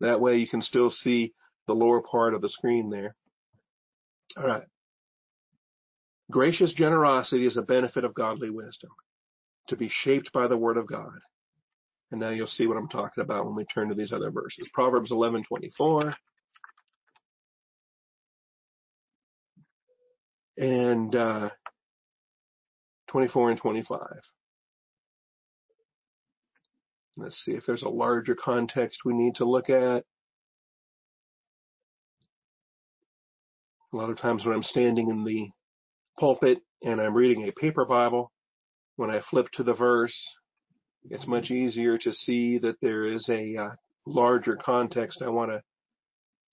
[0.00, 1.32] That way you can still see
[1.66, 3.14] the lower part of the screen there.
[4.36, 4.64] All right.
[6.30, 8.90] Gracious generosity is a benefit of godly wisdom,
[9.68, 11.20] to be shaped by the Word of God.
[12.12, 14.68] And now you'll see what I'm talking about when we turn to these other verses.
[14.74, 16.14] Proverbs 11:24
[20.58, 21.48] and uh,
[23.08, 23.98] 24 and 25.
[27.16, 30.04] Let's see if there's a larger context we need to look at.
[33.92, 35.50] A lot of times when I'm standing in the
[36.18, 38.32] pulpit and I'm reading a paper Bible,
[38.96, 40.36] when I flip to the verse,
[41.10, 43.70] it's much easier to see that there is a uh,
[44.06, 45.62] larger context I want to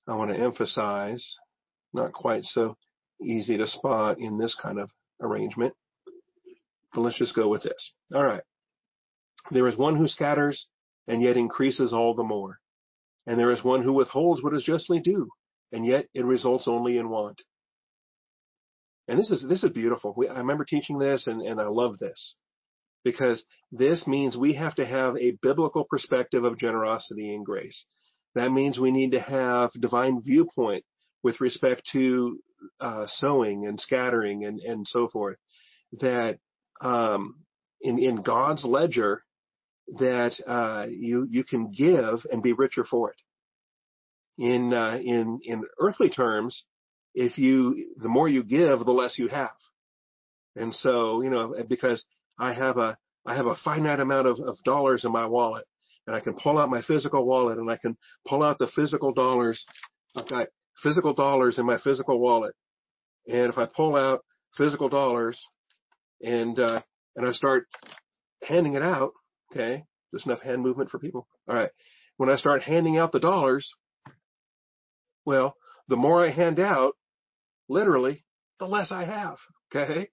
[0.07, 1.37] I want to emphasize.
[1.93, 2.77] Not quite so
[3.21, 4.89] easy to spot in this kind of
[5.21, 5.73] arrangement.
[6.93, 7.93] But let's just go with this.
[8.13, 8.43] All right.
[9.51, 10.67] There is one who scatters
[11.07, 12.59] and yet increases all the more.
[13.27, 15.29] And there is one who withholds what is justly due,
[15.71, 17.41] and yet it results only in want.
[19.07, 20.13] And this is this is beautiful.
[20.15, 22.35] We, I remember teaching this, and, and I love this
[23.03, 27.85] because this means we have to have a biblical perspective of generosity and grace.
[28.35, 30.83] That means we need to have divine viewpoint
[31.23, 32.39] with respect to
[32.79, 35.37] uh, sowing and scattering and, and so forth.
[35.93, 36.37] That
[36.81, 37.35] um,
[37.81, 39.23] in in God's ledger,
[39.97, 43.17] that uh, you you can give and be richer for it.
[44.37, 46.63] In uh, in in earthly terms,
[47.13, 49.55] if you, the more you give, the less you have.
[50.55, 52.05] And so, you know, because
[52.39, 55.65] I have a, I have a finite amount of, of dollars in my wallet
[56.09, 57.95] and I can pull out my physical wallet and I can
[58.27, 59.63] pull out the physical dollars.
[60.15, 60.47] I've got
[60.81, 62.55] physical dollars in my physical wallet.
[63.27, 64.21] And if I pull out
[64.57, 65.39] physical dollars
[66.21, 66.81] and, uh,
[67.15, 67.67] and I start
[68.43, 69.11] handing it out,
[69.51, 71.27] okay, there's enough hand movement for people.
[71.47, 71.69] All right.
[72.17, 73.71] When I start handing out the dollars,
[75.25, 75.55] well,
[75.89, 76.93] the more I hand out,
[77.67, 78.25] literally,
[78.59, 79.37] the less I have.
[79.71, 80.09] Okay?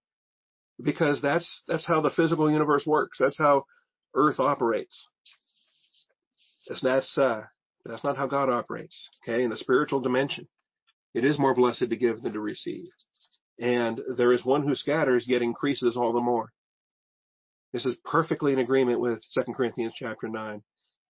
[0.82, 3.18] Because that's, that's how the physical universe works.
[3.18, 3.64] That's how
[4.14, 5.06] earth operates.
[6.68, 7.42] That's, that's, uh,
[7.84, 9.08] that's not how God operates.
[9.22, 9.42] Okay?
[9.42, 10.48] In the spiritual dimension,
[11.14, 12.88] it is more blessed to give than to receive.
[13.58, 16.52] And there is one who scatters yet increases all the more.
[17.72, 20.62] This is perfectly in agreement with 2 Corinthians chapter 9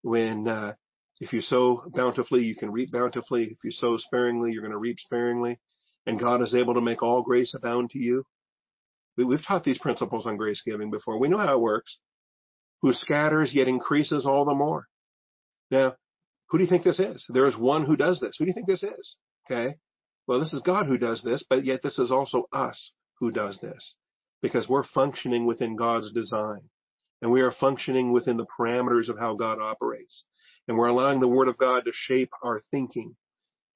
[0.02, 0.74] when, uh,
[1.18, 3.44] if you sow bountifully, you can reap bountifully.
[3.44, 5.58] If you sow sparingly, you're going to reap sparingly
[6.06, 8.24] and God is able to make all grace abound to you.
[9.16, 11.18] We, have taught these principles on grace giving before.
[11.18, 11.98] We know how it works.
[12.82, 14.86] Who scatters yet increases all the more.
[15.70, 15.94] Now,
[16.48, 17.24] who do you think this is?
[17.28, 18.36] There is one who does this.
[18.38, 19.16] Who do you think this is?
[19.50, 19.76] Okay.
[20.26, 23.58] Well, this is God who does this, but yet this is also us who does
[23.60, 23.94] this
[24.42, 26.68] because we're functioning within God's design
[27.22, 30.24] and we are functioning within the parameters of how God operates
[30.68, 33.16] and we're allowing the Word of God to shape our thinking.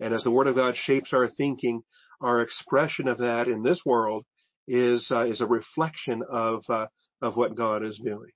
[0.01, 1.83] And as the Word of God shapes our thinking,
[2.21, 4.25] our expression of that in this world
[4.71, 6.87] is uh, is a reflection of uh,
[7.21, 8.31] of what God is doing.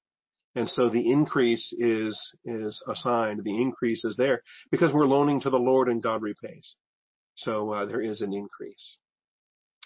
[0.56, 3.44] And so the increase is is assigned.
[3.44, 6.76] The increase is there because we're loaning to the Lord and God repays.
[7.36, 8.98] So uh, there is an increase.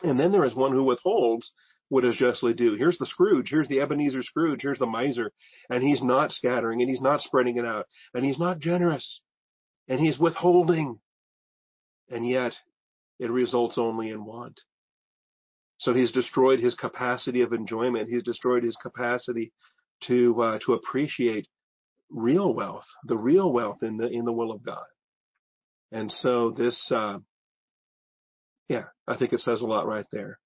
[0.02, 1.52] And then there is one who withholds
[1.88, 2.74] what is justly due.
[2.74, 3.48] Here's the Scrooge.
[3.48, 4.60] Here's the Ebenezer Scrooge.
[4.62, 5.32] Here's the miser.
[5.70, 7.86] And he's not scattering and he's not spreading it out.
[8.14, 9.22] And he's not generous.
[9.88, 11.00] And he's withholding.
[12.10, 12.52] And yet
[13.18, 14.60] it results only in want.
[15.78, 18.08] So he's destroyed his capacity of enjoyment.
[18.08, 19.52] He's destroyed his capacity
[20.06, 21.46] to uh, to appreciate
[22.10, 24.86] real wealth, the real wealth in the in the will of God.
[25.90, 27.18] And so this, uh,
[28.68, 30.38] yeah, I think it says a lot right there.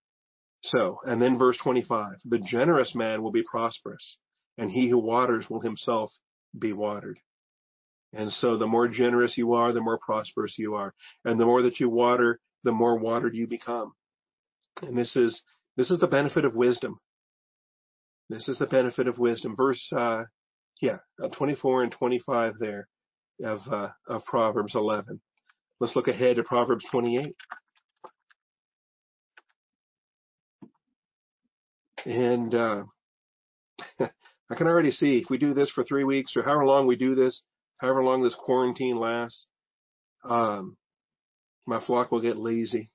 [0.62, 4.18] So, and then verse 25, the generous man will be prosperous,
[4.56, 6.12] and he who waters will himself
[6.56, 7.18] be watered.
[8.12, 10.94] And so the more generous you are, the more prosperous you are.
[11.24, 13.94] And the more that you water, the more watered you become.
[14.80, 15.42] And this is,
[15.76, 16.98] this is the benefit of wisdom.
[18.28, 19.54] This is the benefit of wisdom.
[19.56, 20.24] Verse, uh,
[20.80, 22.88] yeah, uh, 24 and 25 there
[23.44, 25.20] of, uh, of Proverbs 11.
[25.80, 27.34] Let's look ahead to Proverbs 28.
[32.04, 32.82] And, uh,
[34.00, 36.96] I can already see if we do this for three weeks or however long we
[36.96, 37.42] do this,
[37.78, 39.46] however long this quarantine lasts,
[40.24, 40.76] um,
[41.66, 42.90] my flock will get lazy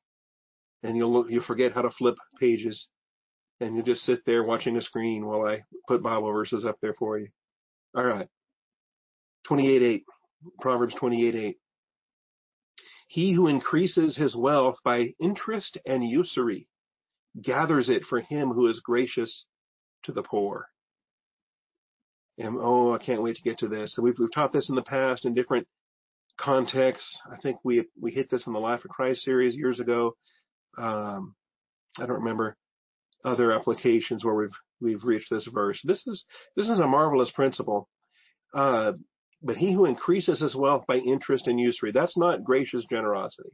[0.83, 2.87] and you'll, you'll forget how to flip pages
[3.59, 6.93] and you'll just sit there watching a screen while I put Bible verses up there
[6.93, 7.29] for you.
[7.95, 8.27] All right.
[9.49, 10.03] 28:8.
[10.61, 11.55] Proverbs 28:8.
[13.07, 16.67] He who increases his wealth by interest and usury
[17.41, 19.45] gathers it for him who is gracious
[20.03, 20.67] to the poor.
[22.37, 23.95] And oh, I can't wait to get to this.
[23.95, 25.67] So we've, we've taught this in the past in different
[26.37, 27.19] contexts.
[27.31, 30.15] I think we we hit this in the Life of Christ series years ago.
[30.77, 31.35] Um,
[31.99, 32.55] I don't remember
[33.25, 34.49] other applications where we've
[34.79, 35.81] we've reached this verse.
[35.83, 37.89] This is this is a marvelous principle.
[38.53, 38.93] Uh,
[39.41, 43.51] but he who increases his wealth by interest and usury, that's not gracious generosity.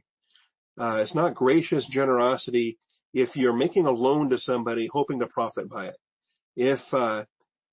[0.80, 2.78] Uh, it's not gracious generosity
[3.12, 5.96] if you're making a loan to somebody hoping to profit by it.
[6.56, 7.24] If uh,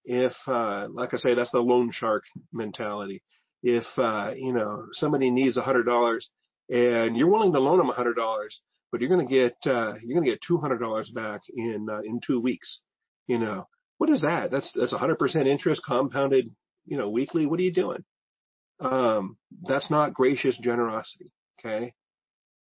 [0.03, 3.21] if uh, like I say, that's the loan shark mentality.
[3.63, 6.29] If uh, you know somebody needs a hundred dollars
[6.69, 8.61] and you're willing to loan them a hundred dollars,
[8.91, 11.87] but you're going to get uh, you're going to get two hundred dollars back in
[11.89, 12.81] uh, in two weeks.
[13.27, 13.67] You know
[13.97, 14.51] what is that?
[14.51, 16.53] That's that's hundred percent interest compounded.
[16.85, 17.45] You know weekly.
[17.45, 18.03] What are you doing?
[18.79, 19.37] Um,
[19.67, 21.31] that's not gracious generosity.
[21.59, 21.93] Okay.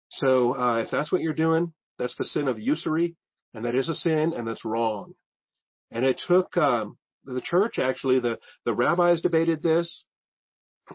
[0.09, 3.15] So uh, if that's what you're doing, that's the sin of usury,
[3.53, 5.13] and that is a sin, and that's wrong.
[5.91, 10.05] And it took um, the church actually the the rabbis debated this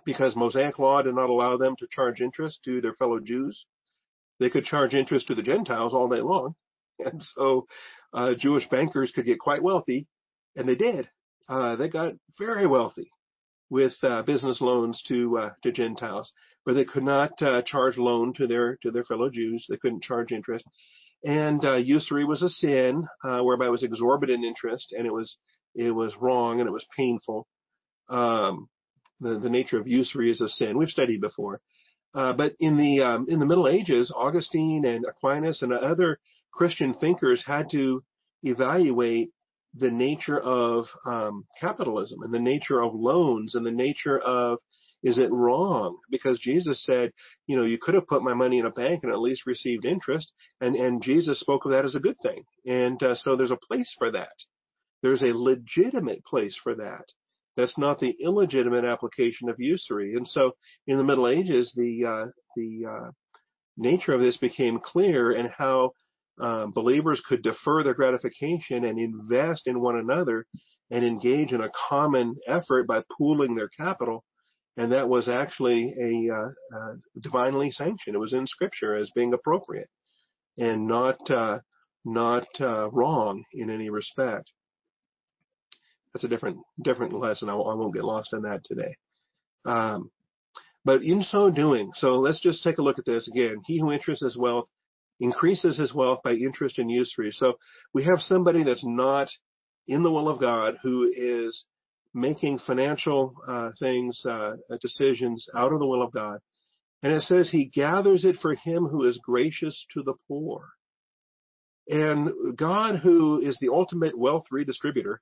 [0.05, 3.66] because Mosaic law did not allow them to charge interest to their fellow Jews
[4.41, 6.55] they could charge interest to the Gentiles all day long.
[7.05, 7.66] And so
[8.12, 10.07] uh, Jewish bankers could get quite wealthy,
[10.55, 11.09] and they did.
[11.49, 13.11] Uh, they got very wealthy
[13.70, 16.33] with uh, business loans to uh, to Gentiles,
[16.64, 19.66] but they could not uh, charge loan to their to their fellow Jews.
[19.68, 20.64] They couldn't charge interest,
[21.24, 25.39] and uh, usury was a sin, whereby it was exorbitant interest, and it was
[25.74, 27.47] it was wrong and it was painful.
[28.09, 28.68] Um,
[29.20, 30.76] the the nature of usury is a sin.
[30.78, 31.61] We've studied before.
[32.14, 36.18] Uh, but in the um, in the Middle Ages, Augustine and Aquinas and other
[36.52, 38.02] Christian thinkers had to
[38.42, 39.30] evaluate
[39.74, 44.58] the nature of um, capitalism and the nature of loans and the nature of
[45.02, 45.98] is it wrong?
[46.10, 47.10] Because Jesus said,
[47.46, 49.84] you know, you could have put my money in a bank and at least received
[49.84, 53.50] interest, and and Jesus spoke of that as a good thing, and uh, so there's
[53.50, 54.34] a place for that.
[55.02, 57.06] There's a legitimate place for that.
[57.57, 60.14] That's not the illegitimate application of usury.
[60.14, 60.53] And so
[60.86, 62.26] in the Middle Ages, the, uh,
[62.57, 63.11] the, uh,
[63.76, 65.92] nature of this became clear and how
[66.40, 70.46] um, believers could defer their gratification and invest in one another
[70.90, 74.24] and engage in a common effort by pooling their capital.
[74.76, 78.16] And that was actually a uh, uh, divinely sanctioned.
[78.16, 79.88] It was in Scripture as being appropriate
[80.59, 81.59] and not uh,
[82.05, 84.50] not uh, wrong in any respect
[86.12, 87.48] that's a different different lesson.
[87.48, 88.96] I, I won't get lost in that today.
[89.64, 90.10] Um,
[90.84, 93.62] but in so doing, so let's just take a look at this again.
[93.64, 94.66] He who interests his wealth
[95.20, 97.30] increases his wealth by interest and usury.
[97.30, 97.58] So
[97.94, 99.28] we have somebody that's not
[99.86, 101.64] in the will of God who is
[102.12, 106.38] making financial uh, things, uh, decisions out of the will of God.
[107.02, 110.68] And it says he gathers it for him who is gracious to the poor.
[111.88, 115.16] And God, who is the ultimate wealth redistributor,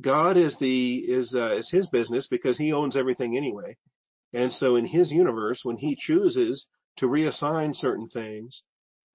[0.00, 3.76] God is the is uh, is His business because He owns everything anyway,
[4.32, 6.66] and so in His universe, when He chooses
[6.98, 8.62] to reassign certain things,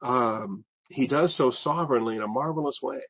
[0.01, 3.01] um, he does so sovereignly in a marvelous way.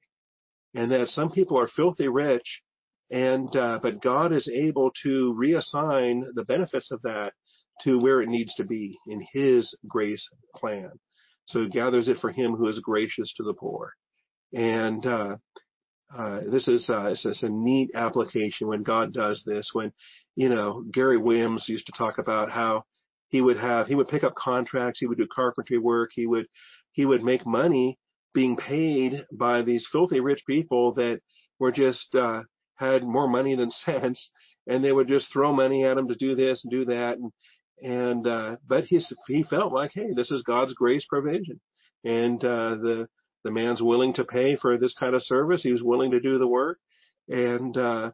[0.75, 2.61] And that some people are filthy rich
[3.09, 7.31] and, uh, but God is able to reassign the benefits of that
[7.83, 10.91] to where it needs to be in his grace plan.
[11.47, 13.93] So he gathers it for him who is gracious to the poor.
[14.53, 15.37] And, uh,
[16.15, 19.69] uh, this is, uh, it's, it's a neat application when God does this.
[19.73, 19.91] When,
[20.35, 22.83] you know, Gary Williams used to talk about how
[23.29, 26.47] he would have, he would pick up contracts, he would do carpentry work, he would,
[26.93, 27.99] he would make money
[28.33, 31.19] being paid by these filthy rich people that
[31.59, 32.43] were just, uh,
[32.75, 34.31] had more money than sense
[34.69, 37.17] and they would just throw money at him to do this and do that.
[37.17, 37.31] And,
[37.81, 41.59] and, uh, but he, he felt like, hey, this is God's grace provision.
[42.03, 43.07] And, uh, the,
[43.43, 45.63] the man's willing to pay for this kind of service.
[45.63, 46.79] He was willing to do the work.
[47.27, 48.11] And, uh,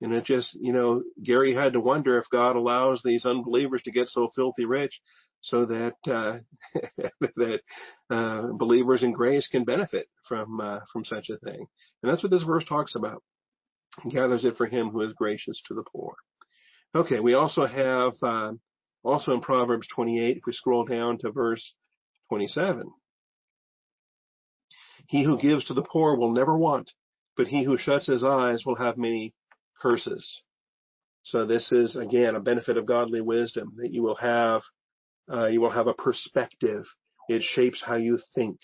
[0.00, 3.92] and it just, you know, Gary had to wonder if God allows these unbelievers to
[3.92, 5.00] get so filthy rich
[5.40, 6.38] so that, uh,
[7.20, 7.60] that,
[8.10, 11.66] uh, believers in grace can benefit from, uh, from such a thing.
[12.02, 13.22] And that's what this verse talks about.
[14.02, 16.16] He gathers it for him who is gracious to the poor.
[16.94, 17.20] Okay.
[17.20, 18.52] We also have, uh,
[19.02, 21.74] also in Proverbs 28, if we scroll down to verse
[22.28, 22.90] 27,
[25.08, 26.90] he who gives to the poor will never want,
[27.36, 29.34] but he who shuts his eyes will have many
[29.80, 30.42] curses.
[31.22, 34.62] So this is again a benefit of godly wisdom that you will have,
[35.30, 36.84] uh, you will have a perspective.
[37.28, 38.60] It shapes how you think.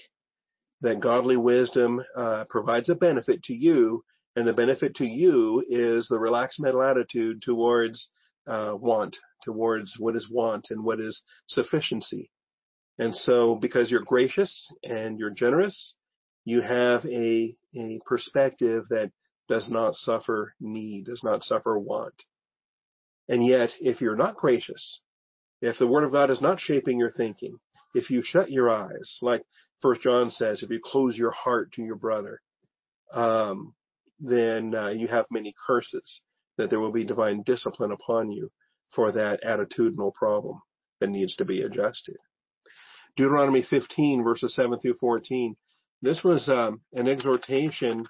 [0.81, 6.09] That godly wisdom uh, provides a benefit to you, and the benefit to you is
[6.09, 8.09] the relaxed mental attitude towards
[8.49, 12.31] uh, want, towards what is want and what is sufficiency.
[12.99, 15.95] And so, because you're gracious and you're generous,
[16.45, 19.13] you have a, a perspective that
[19.49, 22.15] does not suffer need, does not suffer want.
[23.29, 25.01] And yet, if you're not gracious,
[25.61, 27.59] if the Word of God is not shaping your thinking,
[27.95, 29.43] if you shut your eyes, like
[29.81, 32.41] First John says, if you close your heart to your brother,
[33.13, 33.75] um,
[34.19, 36.21] then uh, you have many curses.
[36.59, 38.51] That there will be divine discipline upon you
[38.95, 40.61] for that attitudinal problem
[41.01, 42.17] that needs to be adjusted.
[43.17, 45.57] Deuteronomy 15 verses 7 through 14
[46.03, 48.05] this was um, an exhortation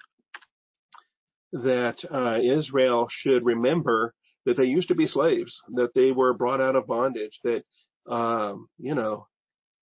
[1.53, 4.13] that uh, Israel should remember
[4.45, 7.63] that they used to be slaves, that they were brought out of bondage, that,
[8.09, 9.27] um, you know,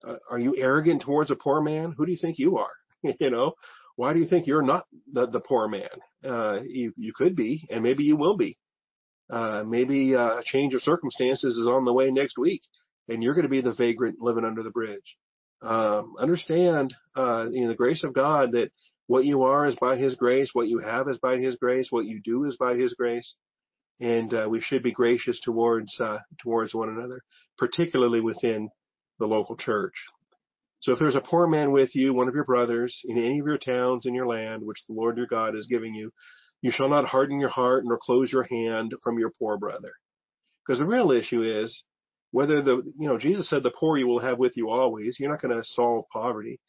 [0.05, 1.93] uh, are you arrogant towards a poor man?
[1.97, 2.73] Who do you think you are?
[3.19, 3.53] you know,
[3.95, 5.89] why do you think you're not the, the poor man?
[6.23, 8.57] Uh, you, you could be, and maybe you will be.
[9.31, 12.61] Uh, maybe uh, a change of circumstances is on the way next week,
[13.07, 15.17] and you're going to be the vagrant living under the bridge
[15.61, 18.71] um, understand, uh, in the grace of God that
[19.07, 22.05] what you are is by His grace, what you have is by His grace, what
[22.05, 23.35] you do is by His grace,
[23.99, 27.21] and uh, we should be gracious towards uh, towards one another,
[27.57, 28.69] particularly within
[29.19, 29.93] the local church.
[30.79, 33.45] So if there's a poor man with you, one of your brothers, in any of
[33.45, 36.11] your towns in your land, which the Lord your God is giving you,
[36.61, 39.91] you shall not harden your heart nor close your hand from your poor brother.
[40.65, 41.83] Because the real issue is
[42.31, 45.17] whether the, you know, Jesus said the poor you will have with you always.
[45.19, 46.59] You're not going to solve poverty.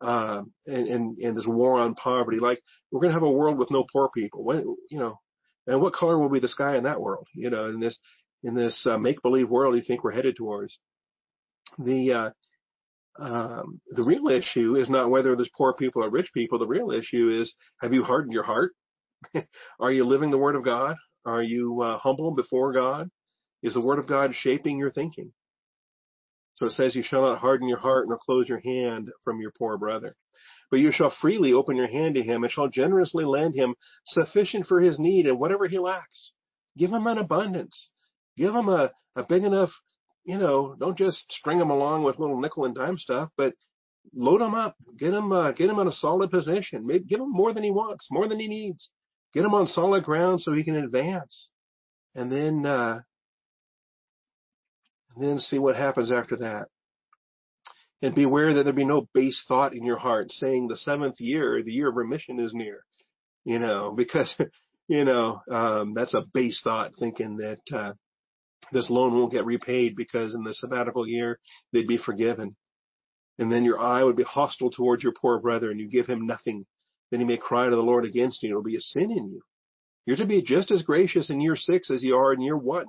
[0.00, 2.38] Uh, and, and, and this war on poverty.
[2.38, 2.60] Like
[2.90, 4.44] we're going to have a world with no poor people.
[4.44, 5.18] When, you know,
[5.66, 7.26] and what color will be the sky in that world?
[7.34, 7.98] You know, in this,
[8.42, 10.78] in this uh, make believe world you think we're headed towards.
[11.78, 12.30] The, uh,
[13.18, 16.58] um, the real issue is not whether there's poor people or rich people.
[16.58, 18.72] The real issue is, have you hardened your heart?
[19.80, 20.96] Are you living the word of God?
[21.24, 23.08] Are you uh, humble before God?
[23.64, 25.32] Is the word of God shaping your thinking?
[26.56, 29.52] So it says, you shall not harden your heart nor close your hand from your
[29.58, 30.14] poor brother.
[30.70, 33.74] But you shall freely open your hand to him and shall generously lend him
[34.06, 36.32] sufficient for his need and whatever he lacks.
[36.76, 37.90] Give him an abundance.
[38.36, 39.70] Give him a, a big enough,
[40.24, 43.54] you know, don't just string him along with little nickel and dime stuff, but
[44.14, 44.76] load him up.
[44.98, 46.86] Get him, uh, get him in a solid position.
[46.86, 48.90] Maybe give him more than he wants, more than he needs.
[49.32, 51.48] Get him on solid ground so he can advance.
[52.14, 53.00] And then, uh,
[55.16, 56.66] and then see what happens after that.
[58.02, 61.62] And beware that there be no base thought in your heart saying the seventh year,
[61.62, 62.84] the year of remission is near.
[63.44, 64.34] You know, because,
[64.88, 67.92] you know, um, that's a base thought thinking that, uh,
[68.72, 71.38] this loan won't get repaid because in the sabbatical year
[71.72, 72.56] they'd be forgiven.
[73.38, 76.26] And then your eye would be hostile towards your poor brother and you give him
[76.26, 76.64] nothing.
[77.10, 78.50] Then he may cry to the Lord against you.
[78.50, 79.42] It'll be a sin in you.
[80.06, 82.86] You're to be just as gracious in year six as you are in year one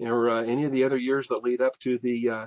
[0.00, 2.46] or uh, any of the other years that lead up to the uh,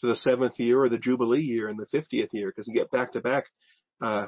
[0.00, 2.90] to the seventh year or the jubilee year and the fiftieth year, because you get
[2.90, 3.44] back to back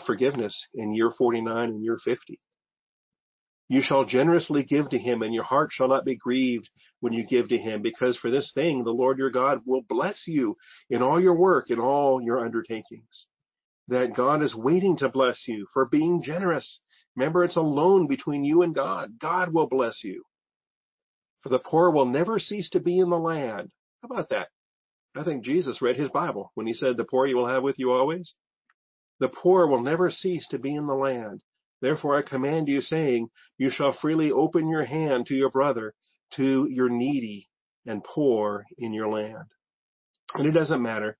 [0.07, 2.41] forgiveness in year 49 and year 50.
[3.68, 6.70] You shall generously give to him, and your heart shall not be grieved
[7.01, 10.24] when you give to him, because for this thing the Lord your God will bless
[10.29, 10.57] you
[10.89, 13.27] in all your work, in all your undertakings.
[13.89, 16.81] that God is waiting to bless you for being generous.
[17.16, 19.18] Remember, it's a loan between you and God.
[19.20, 20.24] God will bless you.
[21.47, 23.71] For the poor will never cease to be in the land.
[24.03, 24.49] How about that?
[25.15, 27.79] I think Jesus read his Bible when he said, the poor you will have with
[27.79, 28.35] you always.
[29.21, 31.43] The poor will never cease to be in the land.
[31.81, 33.29] Therefore I command you saying,
[33.59, 35.95] you shall freely open your hand to your brother,
[36.35, 37.49] to your needy
[37.87, 39.45] and poor in your land.
[40.35, 41.17] And it doesn't matter.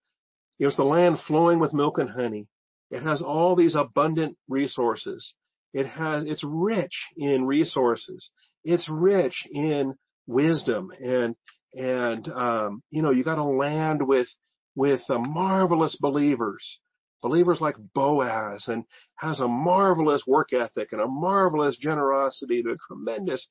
[0.59, 2.49] It's the land flowing with milk and honey.
[2.91, 5.35] It has all these abundant resources.
[5.73, 8.29] It has, it's rich in resources.
[8.65, 9.95] It's rich in
[10.27, 11.37] wisdom and,
[11.75, 14.29] and, um, you know, you got to land with,
[14.75, 16.81] with uh, marvelous believers,
[17.23, 18.85] believers like Boaz and
[19.17, 23.47] has a marvelous work ethic and a marvelous generosity and a tremendous,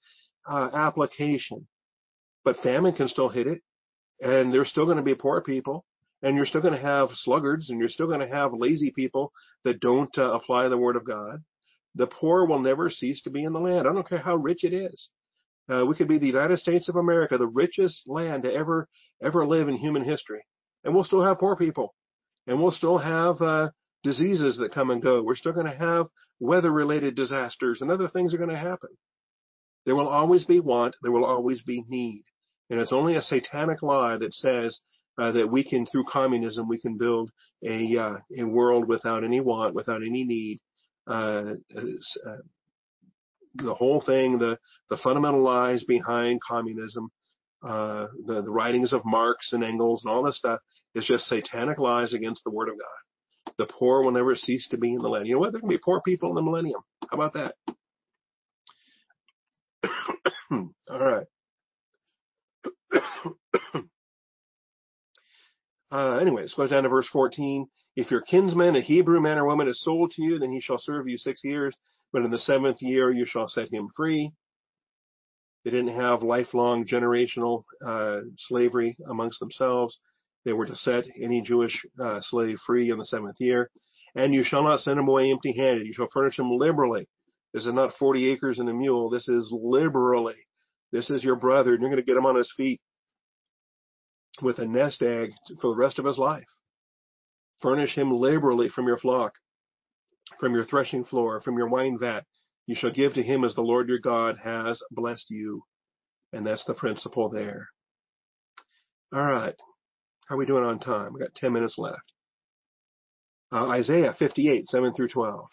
[0.48, 1.68] uh, application.
[2.44, 3.62] But famine can still hit it
[4.22, 5.86] and there's still going to be poor people
[6.22, 9.32] and you're still going to have sluggards and you're still going to have lazy people
[9.64, 11.44] that don't uh, apply the word of God.
[11.96, 13.88] The poor will never cease to be in the land.
[13.88, 15.10] I don't care how rich it is.
[15.70, 18.88] Uh, we could be the United States of America, the richest land to ever,
[19.22, 20.44] ever live in human history.
[20.84, 21.96] And we'll still have poor people.
[22.48, 23.70] And we'll still have, uh,
[24.04, 25.24] diseases that come and go.
[25.24, 26.06] We're still going to have
[26.40, 28.90] weather related disasters and other things are going to happen.
[29.86, 30.96] There will always be want.
[31.02, 32.24] There will always be need.
[32.70, 34.80] And it's only a satanic lie that says
[35.18, 37.32] uh, that we can, through communism, we can build
[37.64, 40.60] a uh, a world without any want, without any need.
[43.56, 47.10] The whole thing, the the fundamental lies behind communism,
[47.64, 50.60] uh, the the writings of Marx and Engels and all this stuff
[50.94, 53.56] is just satanic lies against the Word of God.
[53.58, 55.28] The poor will never cease to be in the land.
[55.28, 55.52] You know what?
[55.52, 56.82] There can be poor people in the millennium.
[57.10, 57.56] How about that?
[60.52, 61.28] all right.
[65.92, 67.68] Uh, anyways, goes down to verse 14.
[67.96, 70.80] If your kinsman, a Hebrew man or woman, is sold to you, then he shall
[70.80, 71.74] serve you six years,
[72.16, 74.32] but in the seventh year you shall set him free.
[75.66, 80.00] They didn't have lifelong generational uh, slavery amongst themselves.
[80.46, 83.70] They were to set any Jewish uh, slave free in the seventh year.
[84.16, 85.86] And you shall not send him away empty handed.
[85.86, 87.06] You shall furnish him liberally.
[87.54, 89.10] This is not 40 acres and a mule.
[89.10, 90.48] This is liberally.
[90.94, 92.80] This is your brother, and you're going to get him on his feet
[94.42, 96.48] with a nest egg for the rest of his life.
[97.62, 99.34] Furnish him liberally from your flock,
[100.40, 102.24] from your threshing floor, from your wine vat.
[102.68, 105.64] You shall give to him as the Lord your God has blessed you.
[106.34, 107.70] And that's the principle there.
[109.14, 109.56] All right.
[110.28, 111.14] How are we doing on time?
[111.14, 112.12] We got 10 minutes left.
[113.52, 115.46] Uh, Isaiah 58, 7 through 12.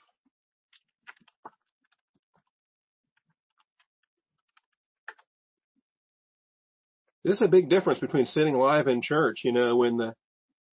[7.25, 10.15] This is a big difference between sitting live in church, you know, when the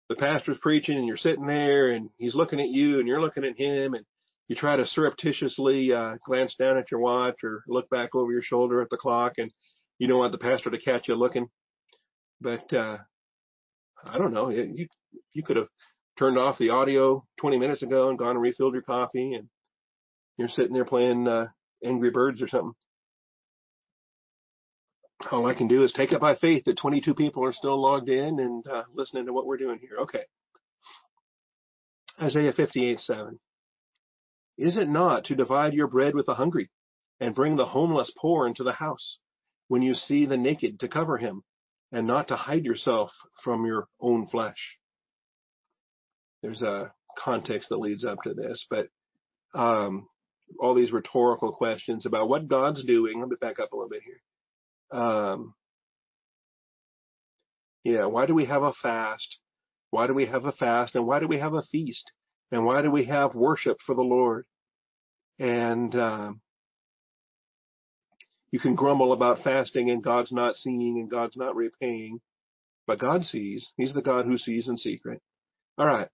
[0.09, 3.43] the pastor's preaching and you're sitting there and he's looking at you and you're looking
[3.43, 4.05] at him and
[4.47, 8.41] you try to surreptitiously uh, glance down at your watch or look back over your
[8.41, 9.51] shoulder at the clock and
[9.99, 11.49] you don't want the pastor to catch you looking.
[12.39, 12.97] But uh
[14.05, 14.87] I don't know, you
[15.33, 15.67] you could have
[16.17, 19.49] turned off the audio 20 minutes ago and gone and refilled your coffee and
[20.37, 21.47] you're sitting there playing uh
[21.83, 22.73] Angry Birds or something
[25.31, 28.09] all I can do is take it by faith that 22 people are still logged
[28.09, 29.97] in and uh, listening to what we're doing here.
[30.01, 30.23] Okay.
[32.21, 33.39] Isaiah 58, 7.
[34.57, 36.69] Is it not to divide your bread with the hungry
[37.19, 39.19] and bring the homeless poor into the house
[39.67, 41.43] when you see the naked to cover him
[41.91, 43.11] and not to hide yourself
[43.43, 44.77] from your own flesh?
[46.41, 48.89] There's a context that leads up to this, but
[49.53, 50.07] um,
[50.59, 53.19] all these rhetorical questions about what God's doing.
[53.19, 54.21] Let me back up a little bit here
[54.91, 55.53] um,
[57.83, 59.37] yeah, why do we have a fast?
[59.91, 60.95] Why do we have a fast?
[60.95, 62.11] And why do we have a feast?
[62.51, 64.45] And why do we have worship for the Lord?
[65.39, 66.41] And um,
[68.51, 72.19] you can grumble about fasting and God's not seeing and God's not repaying,
[72.85, 73.71] but God sees.
[73.77, 75.21] He's the God who sees in secret.
[75.77, 76.09] All right.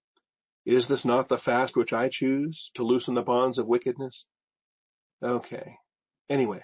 [0.65, 4.25] Is this not the fast which I choose to loosen the bonds of wickedness?
[5.21, 5.75] Okay.
[6.29, 6.63] Anyway,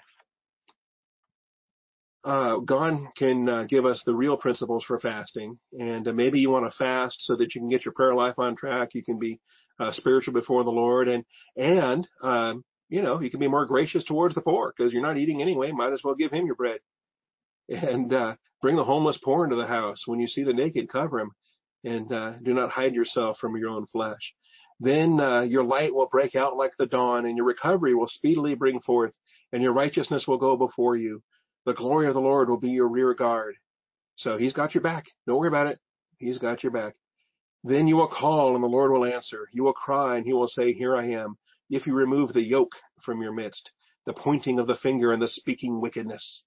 [2.24, 5.58] uh, God can uh, give us the real principles for fasting.
[5.72, 8.38] And uh, maybe you want to fast so that you can get your prayer life
[8.38, 8.90] on track.
[8.92, 9.40] You can be
[9.78, 11.24] uh, spiritual before the Lord, and
[11.56, 15.16] and um, you know you can be more gracious towards the poor because you're not
[15.16, 15.72] eating anyway.
[15.72, 16.80] Might as well give him your bread,
[17.68, 20.02] and uh, bring the homeless poor into the house.
[20.06, 21.30] When you see the naked, cover him,
[21.84, 24.34] and uh, do not hide yourself from your own flesh.
[24.78, 28.54] Then uh, your light will break out like the dawn, and your recovery will speedily
[28.54, 29.14] bring forth,
[29.52, 31.22] and your righteousness will go before you
[31.66, 33.54] the glory of the Lord will be your rear guard.
[34.16, 35.04] So he's got your back.
[35.26, 35.78] Don't worry about it.
[36.18, 36.94] He's got your back.
[37.64, 39.48] Then you will call and the Lord will answer.
[39.52, 41.36] You will cry and he will say, Here I am.
[41.68, 42.72] If you remove the yoke
[43.04, 43.70] from your midst,
[44.06, 46.42] the pointing of the finger and the speaking wickedness.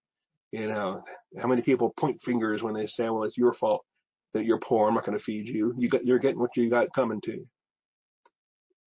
[0.51, 1.01] You know,
[1.39, 3.83] how many people point fingers when they say, well, it's your fault
[4.33, 4.87] that you're poor.
[4.87, 5.73] I'm not going to feed you.
[5.77, 7.47] You got, you're getting what you got coming to you.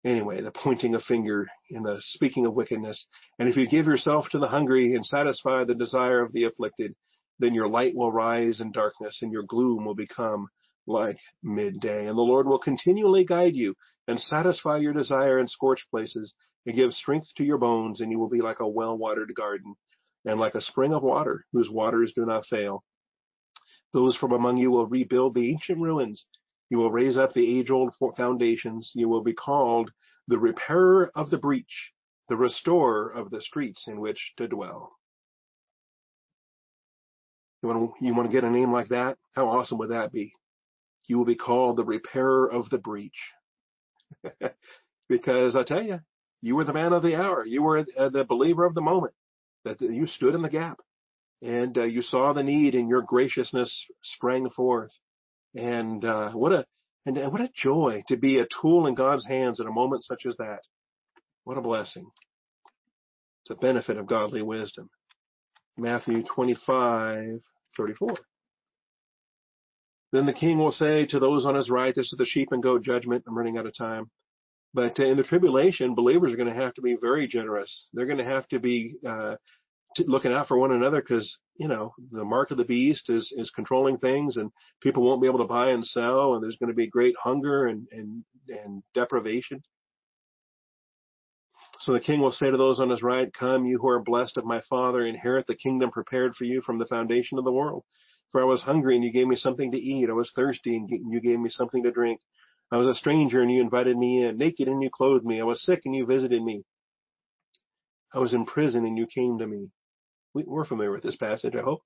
[0.04, 3.06] Anyway, the pointing of finger and the speaking of wickedness.
[3.38, 6.94] And if you give yourself to the hungry and satisfy the desire of the afflicted,
[7.38, 10.48] then your light will rise in darkness and your gloom will become
[10.86, 12.06] like midday.
[12.06, 13.74] And the Lord will continually guide you
[14.06, 16.32] and satisfy your desire in scorched places
[16.64, 19.74] and give strength to your bones and you will be like a well-watered garden
[20.24, 22.84] and like a spring of water whose waters do not fail.
[23.92, 26.26] Those from among you will rebuild the ancient ruins.
[26.70, 28.92] You will raise up the age-old foundations.
[28.94, 29.90] You will be called
[30.26, 31.92] the repairer of the breach,
[32.28, 34.92] the restorer of the streets in which to dwell.
[37.62, 39.16] You want to, you want to get a name like that?
[39.34, 40.34] How awesome would that be?
[41.06, 43.18] You will be called the repairer of the breach.
[45.08, 46.00] because I tell you,
[46.42, 47.44] you were the man of the hour.
[47.44, 49.14] You were the believer of the moment
[49.64, 50.78] that you stood in the gap
[51.42, 54.92] and uh, you saw the need and your graciousness sprang forth.
[55.54, 56.64] And uh, what a
[57.06, 60.04] and, and what a joy to be a tool in God's hands at a moment
[60.04, 60.60] such as that.
[61.44, 62.10] What a blessing.
[63.42, 64.90] It's a benefit of godly wisdom.
[65.78, 67.40] Matthew 25,
[67.76, 68.16] 34.
[70.12, 72.62] Then the king will say to those on his right, this is the sheep and
[72.62, 73.24] goat judgment.
[73.26, 74.10] I'm running out of time.
[74.74, 77.88] But in the tribulation, believers are going to have to be very generous.
[77.94, 79.36] They're going to have to be uh,
[80.00, 83.50] looking out for one another because you know the mark of the beast is is
[83.50, 84.50] controlling things, and
[84.82, 87.66] people won't be able to buy and sell, and there's going to be great hunger
[87.66, 89.62] and and and deprivation.
[91.80, 94.36] So the king will say to those on his right, Come, you who are blessed
[94.36, 97.84] of my father, inherit the kingdom prepared for you from the foundation of the world.
[98.30, 100.10] For I was hungry and you gave me something to eat.
[100.10, 102.20] I was thirsty and you gave me something to drink.
[102.70, 105.40] I was a stranger and you invited me in, naked and you clothed me.
[105.40, 106.64] I was sick and you visited me.
[108.12, 109.70] I was in prison and you came to me.
[110.34, 111.82] We're familiar with this passage, I hope.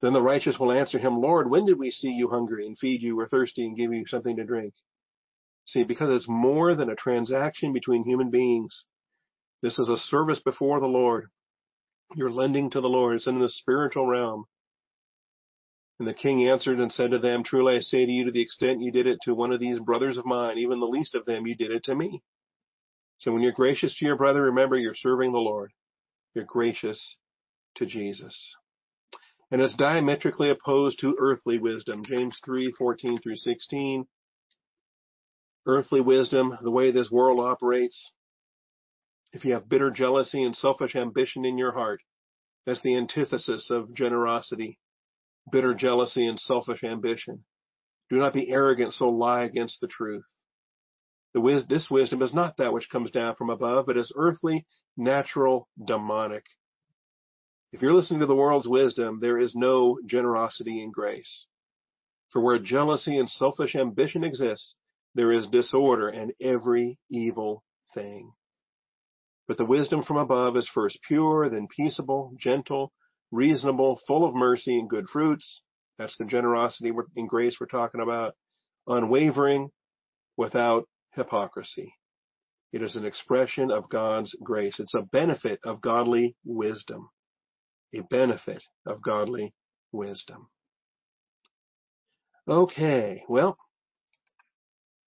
[0.00, 3.02] Then the righteous will answer him, Lord, when did we see you hungry and feed
[3.02, 4.74] you or thirsty and give you something to drink?
[5.66, 8.84] See, because it's more than a transaction between human beings.
[9.62, 11.30] This is a service before the Lord.
[12.14, 13.16] You're lending to the Lord.
[13.16, 14.44] It's in the spiritual realm.
[15.98, 18.42] And the king answered and said to them, Truly I say to you, to the
[18.42, 21.24] extent you did it to one of these brothers of mine, even the least of
[21.24, 22.20] them, you did it to me.
[23.18, 25.72] So when you're gracious to your brother, remember you're serving the Lord.
[26.34, 27.16] You're gracious
[27.76, 28.56] to Jesus.
[29.50, 32.04] And it's diametrically opposed to earthly wisdom.
[32.04, 34.06] James 3, 14 through 16.
[35.66, 38.12] Earthly wisdom, the way this world operates.
[39.32, 42.00] If you have bitter jealousy and selfish ambition in your heart,
[42.66, 44.78] that's the antithesis of generosity
[45.50, 47.44] bitter jealousy, and selfish ambition.
[48.10, 50.24] Do not be arrogant, so lie against the truth.
[51.32, 54.66] The wis- this wisdom is not that which comes down from above, but is earthly,
[54.96, 56.44] natural, demonic.
[57.74, 61.46] If you're listening to the world's wisdom, there is no generosity and grace.
[62.30, 64.76] For where jealousy and selfish ambition exists,
[65.16, 68.32] there is disorder and every evil thing.
[69.48, 72.92] But the wisdom from above is first pure, then peaceable, gentle,
[73.32, 75.64] reasonable, full of mercy and good fruits.
[75.98, 78.36] That's the generosity and grace we're talking about.
[78.86, 79.70] Unwavering,
[80.36, 81.92] without hypocrisy.
[82.72, 84.78] It is an expression of God's grace.
[84.78, 87.08] It's a benefit of godly wisdom.
[87.94, 89.54] A benefit of godly
[89.92, 90.48] wisdom.
[92.48, 93.56] Okay, well,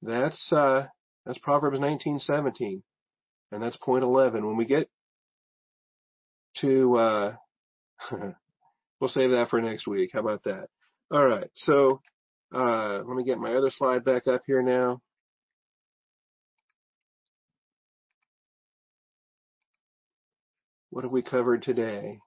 [0.01, 0.87] that's uh,
[1.25, 2.81] that's Proverbs 19:17,
[3.51, 4.45] and that's point 11.
[4.45, 4.89] When we get
[6.61, 7.35] to uh,
[8.99, 10.11] we'll save that for next week.
[10.13, 10.67] How about that?
[11.11, 11.49] All right.
[11.53, 12.01] So
[12.53, 15.01] uh, let me get my other slide back up here now.
[20.89, 22.19] What have we covered today?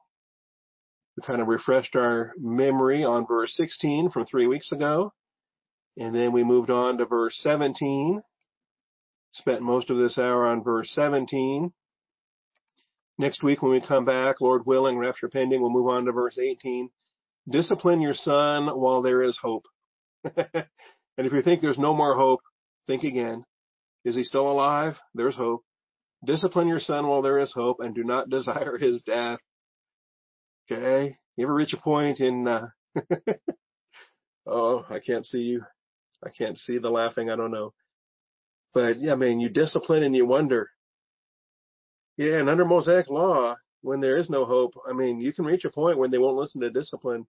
[1.27, 5.12] Kind of refreshed our memory on verse 16 from three weeks ago.
[5.97, 8.23] And then we moved on to verse 17.
[9.33, 11.73] Spent most of this hour on verse 17.
[13.18, 16.39] Next week, when we come back, Lord willing, rapture pending, we'll move on to verse
[16.39, 16.89] 18.
[17.49, 19.66] Discipline your son while there is hope.
[20.25, 20.47] and
[21.18, 22.41] if you think there's no more hope,
[22.87, 23.45] think again.
[24.05, 24.95] Is he still alive?
[25.14, 25.64] There's hope.
[26.25, 29.41] Discipline your son while there is hope and do not desire his death.
[30.71, 31.16] Okay?
[31.37, 32.68] You ever reach a point in, uh,
[34.47, 35.62] oh, I can't see you.
[36.25, 37.31] I can't see the laughing.
[37.31, 37.73] I don't know.
[38.75, 40.68] But yeah, I mean, you discipline and you wonder,
[42.16, 45.64] yeah, and under Mosaic law, when there is no hope, I mean, you can reach
[45.64, 47.27] a point when they won't listen to discipline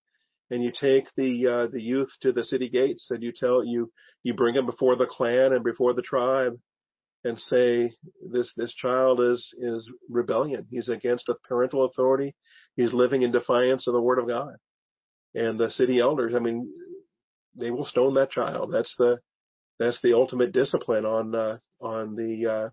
[0.51, 3.89] and you take the uh, the youth to the city gates and you tell you
[4.23, 6.53] you bring them before the clan and before the tribe
[7.23, 7.93] and say
[8.31, 10.65] this this child is is rebellion.
[10.69, 12.35] He's against a parental authority.
[12.75, 14.55] He's living in defiance of the word of god.
[15.33, 16.69] And the city elders i mean
[17.57, 18.71] they will stone that child.
[18.71, 19.19] That's the
[19.79, 22.69] that's the ultimate discipline on uh, on the uh,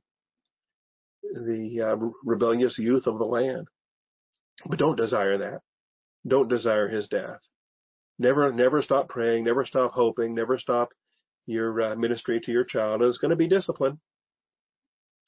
[1.23, 3.67] the uh, rebellious youth of the land.
[4.67, 5.61] But don't desire that.
[6.27, 7.41] Don't desire his death.
[8.19, 9.45] Never never stop praying.
[9.45, 10.35] Never stop hoping.
[10.35, 10.91] Never stop
[11.47, 13.03] your uh, ministry to your child.
[13.03, 14.01] It's going to be discipline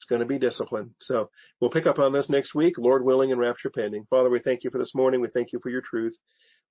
[0.01, 0.95] it's going to be discipline.
[0.99, 1.29] So
[1.59, 4.07] we'll pick up on this next week, Lord willing and rapture pending.
[4.09, 5.21] Father, we thank you for this morning.
[5.21, 6.17] We thank you for your truth.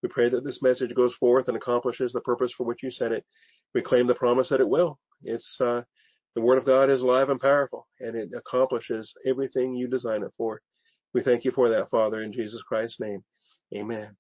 [0.03, 3.13] We pray that this message goes forth and accomplishes the purpose for which you sent
[3.13, 3.25] it.
[3.73, 4.99] We claim the promise that it will.
[5.23, 5.83] It's, uh,
[6.35, 10.33] the word of God is alive and powerful and it accomplishes everything you design it
[10.37, 10.61] for.
[11.15, 13.23] We thank you for that, Father, in Jesus Christ's name.
[13.77, 14.17] Amen.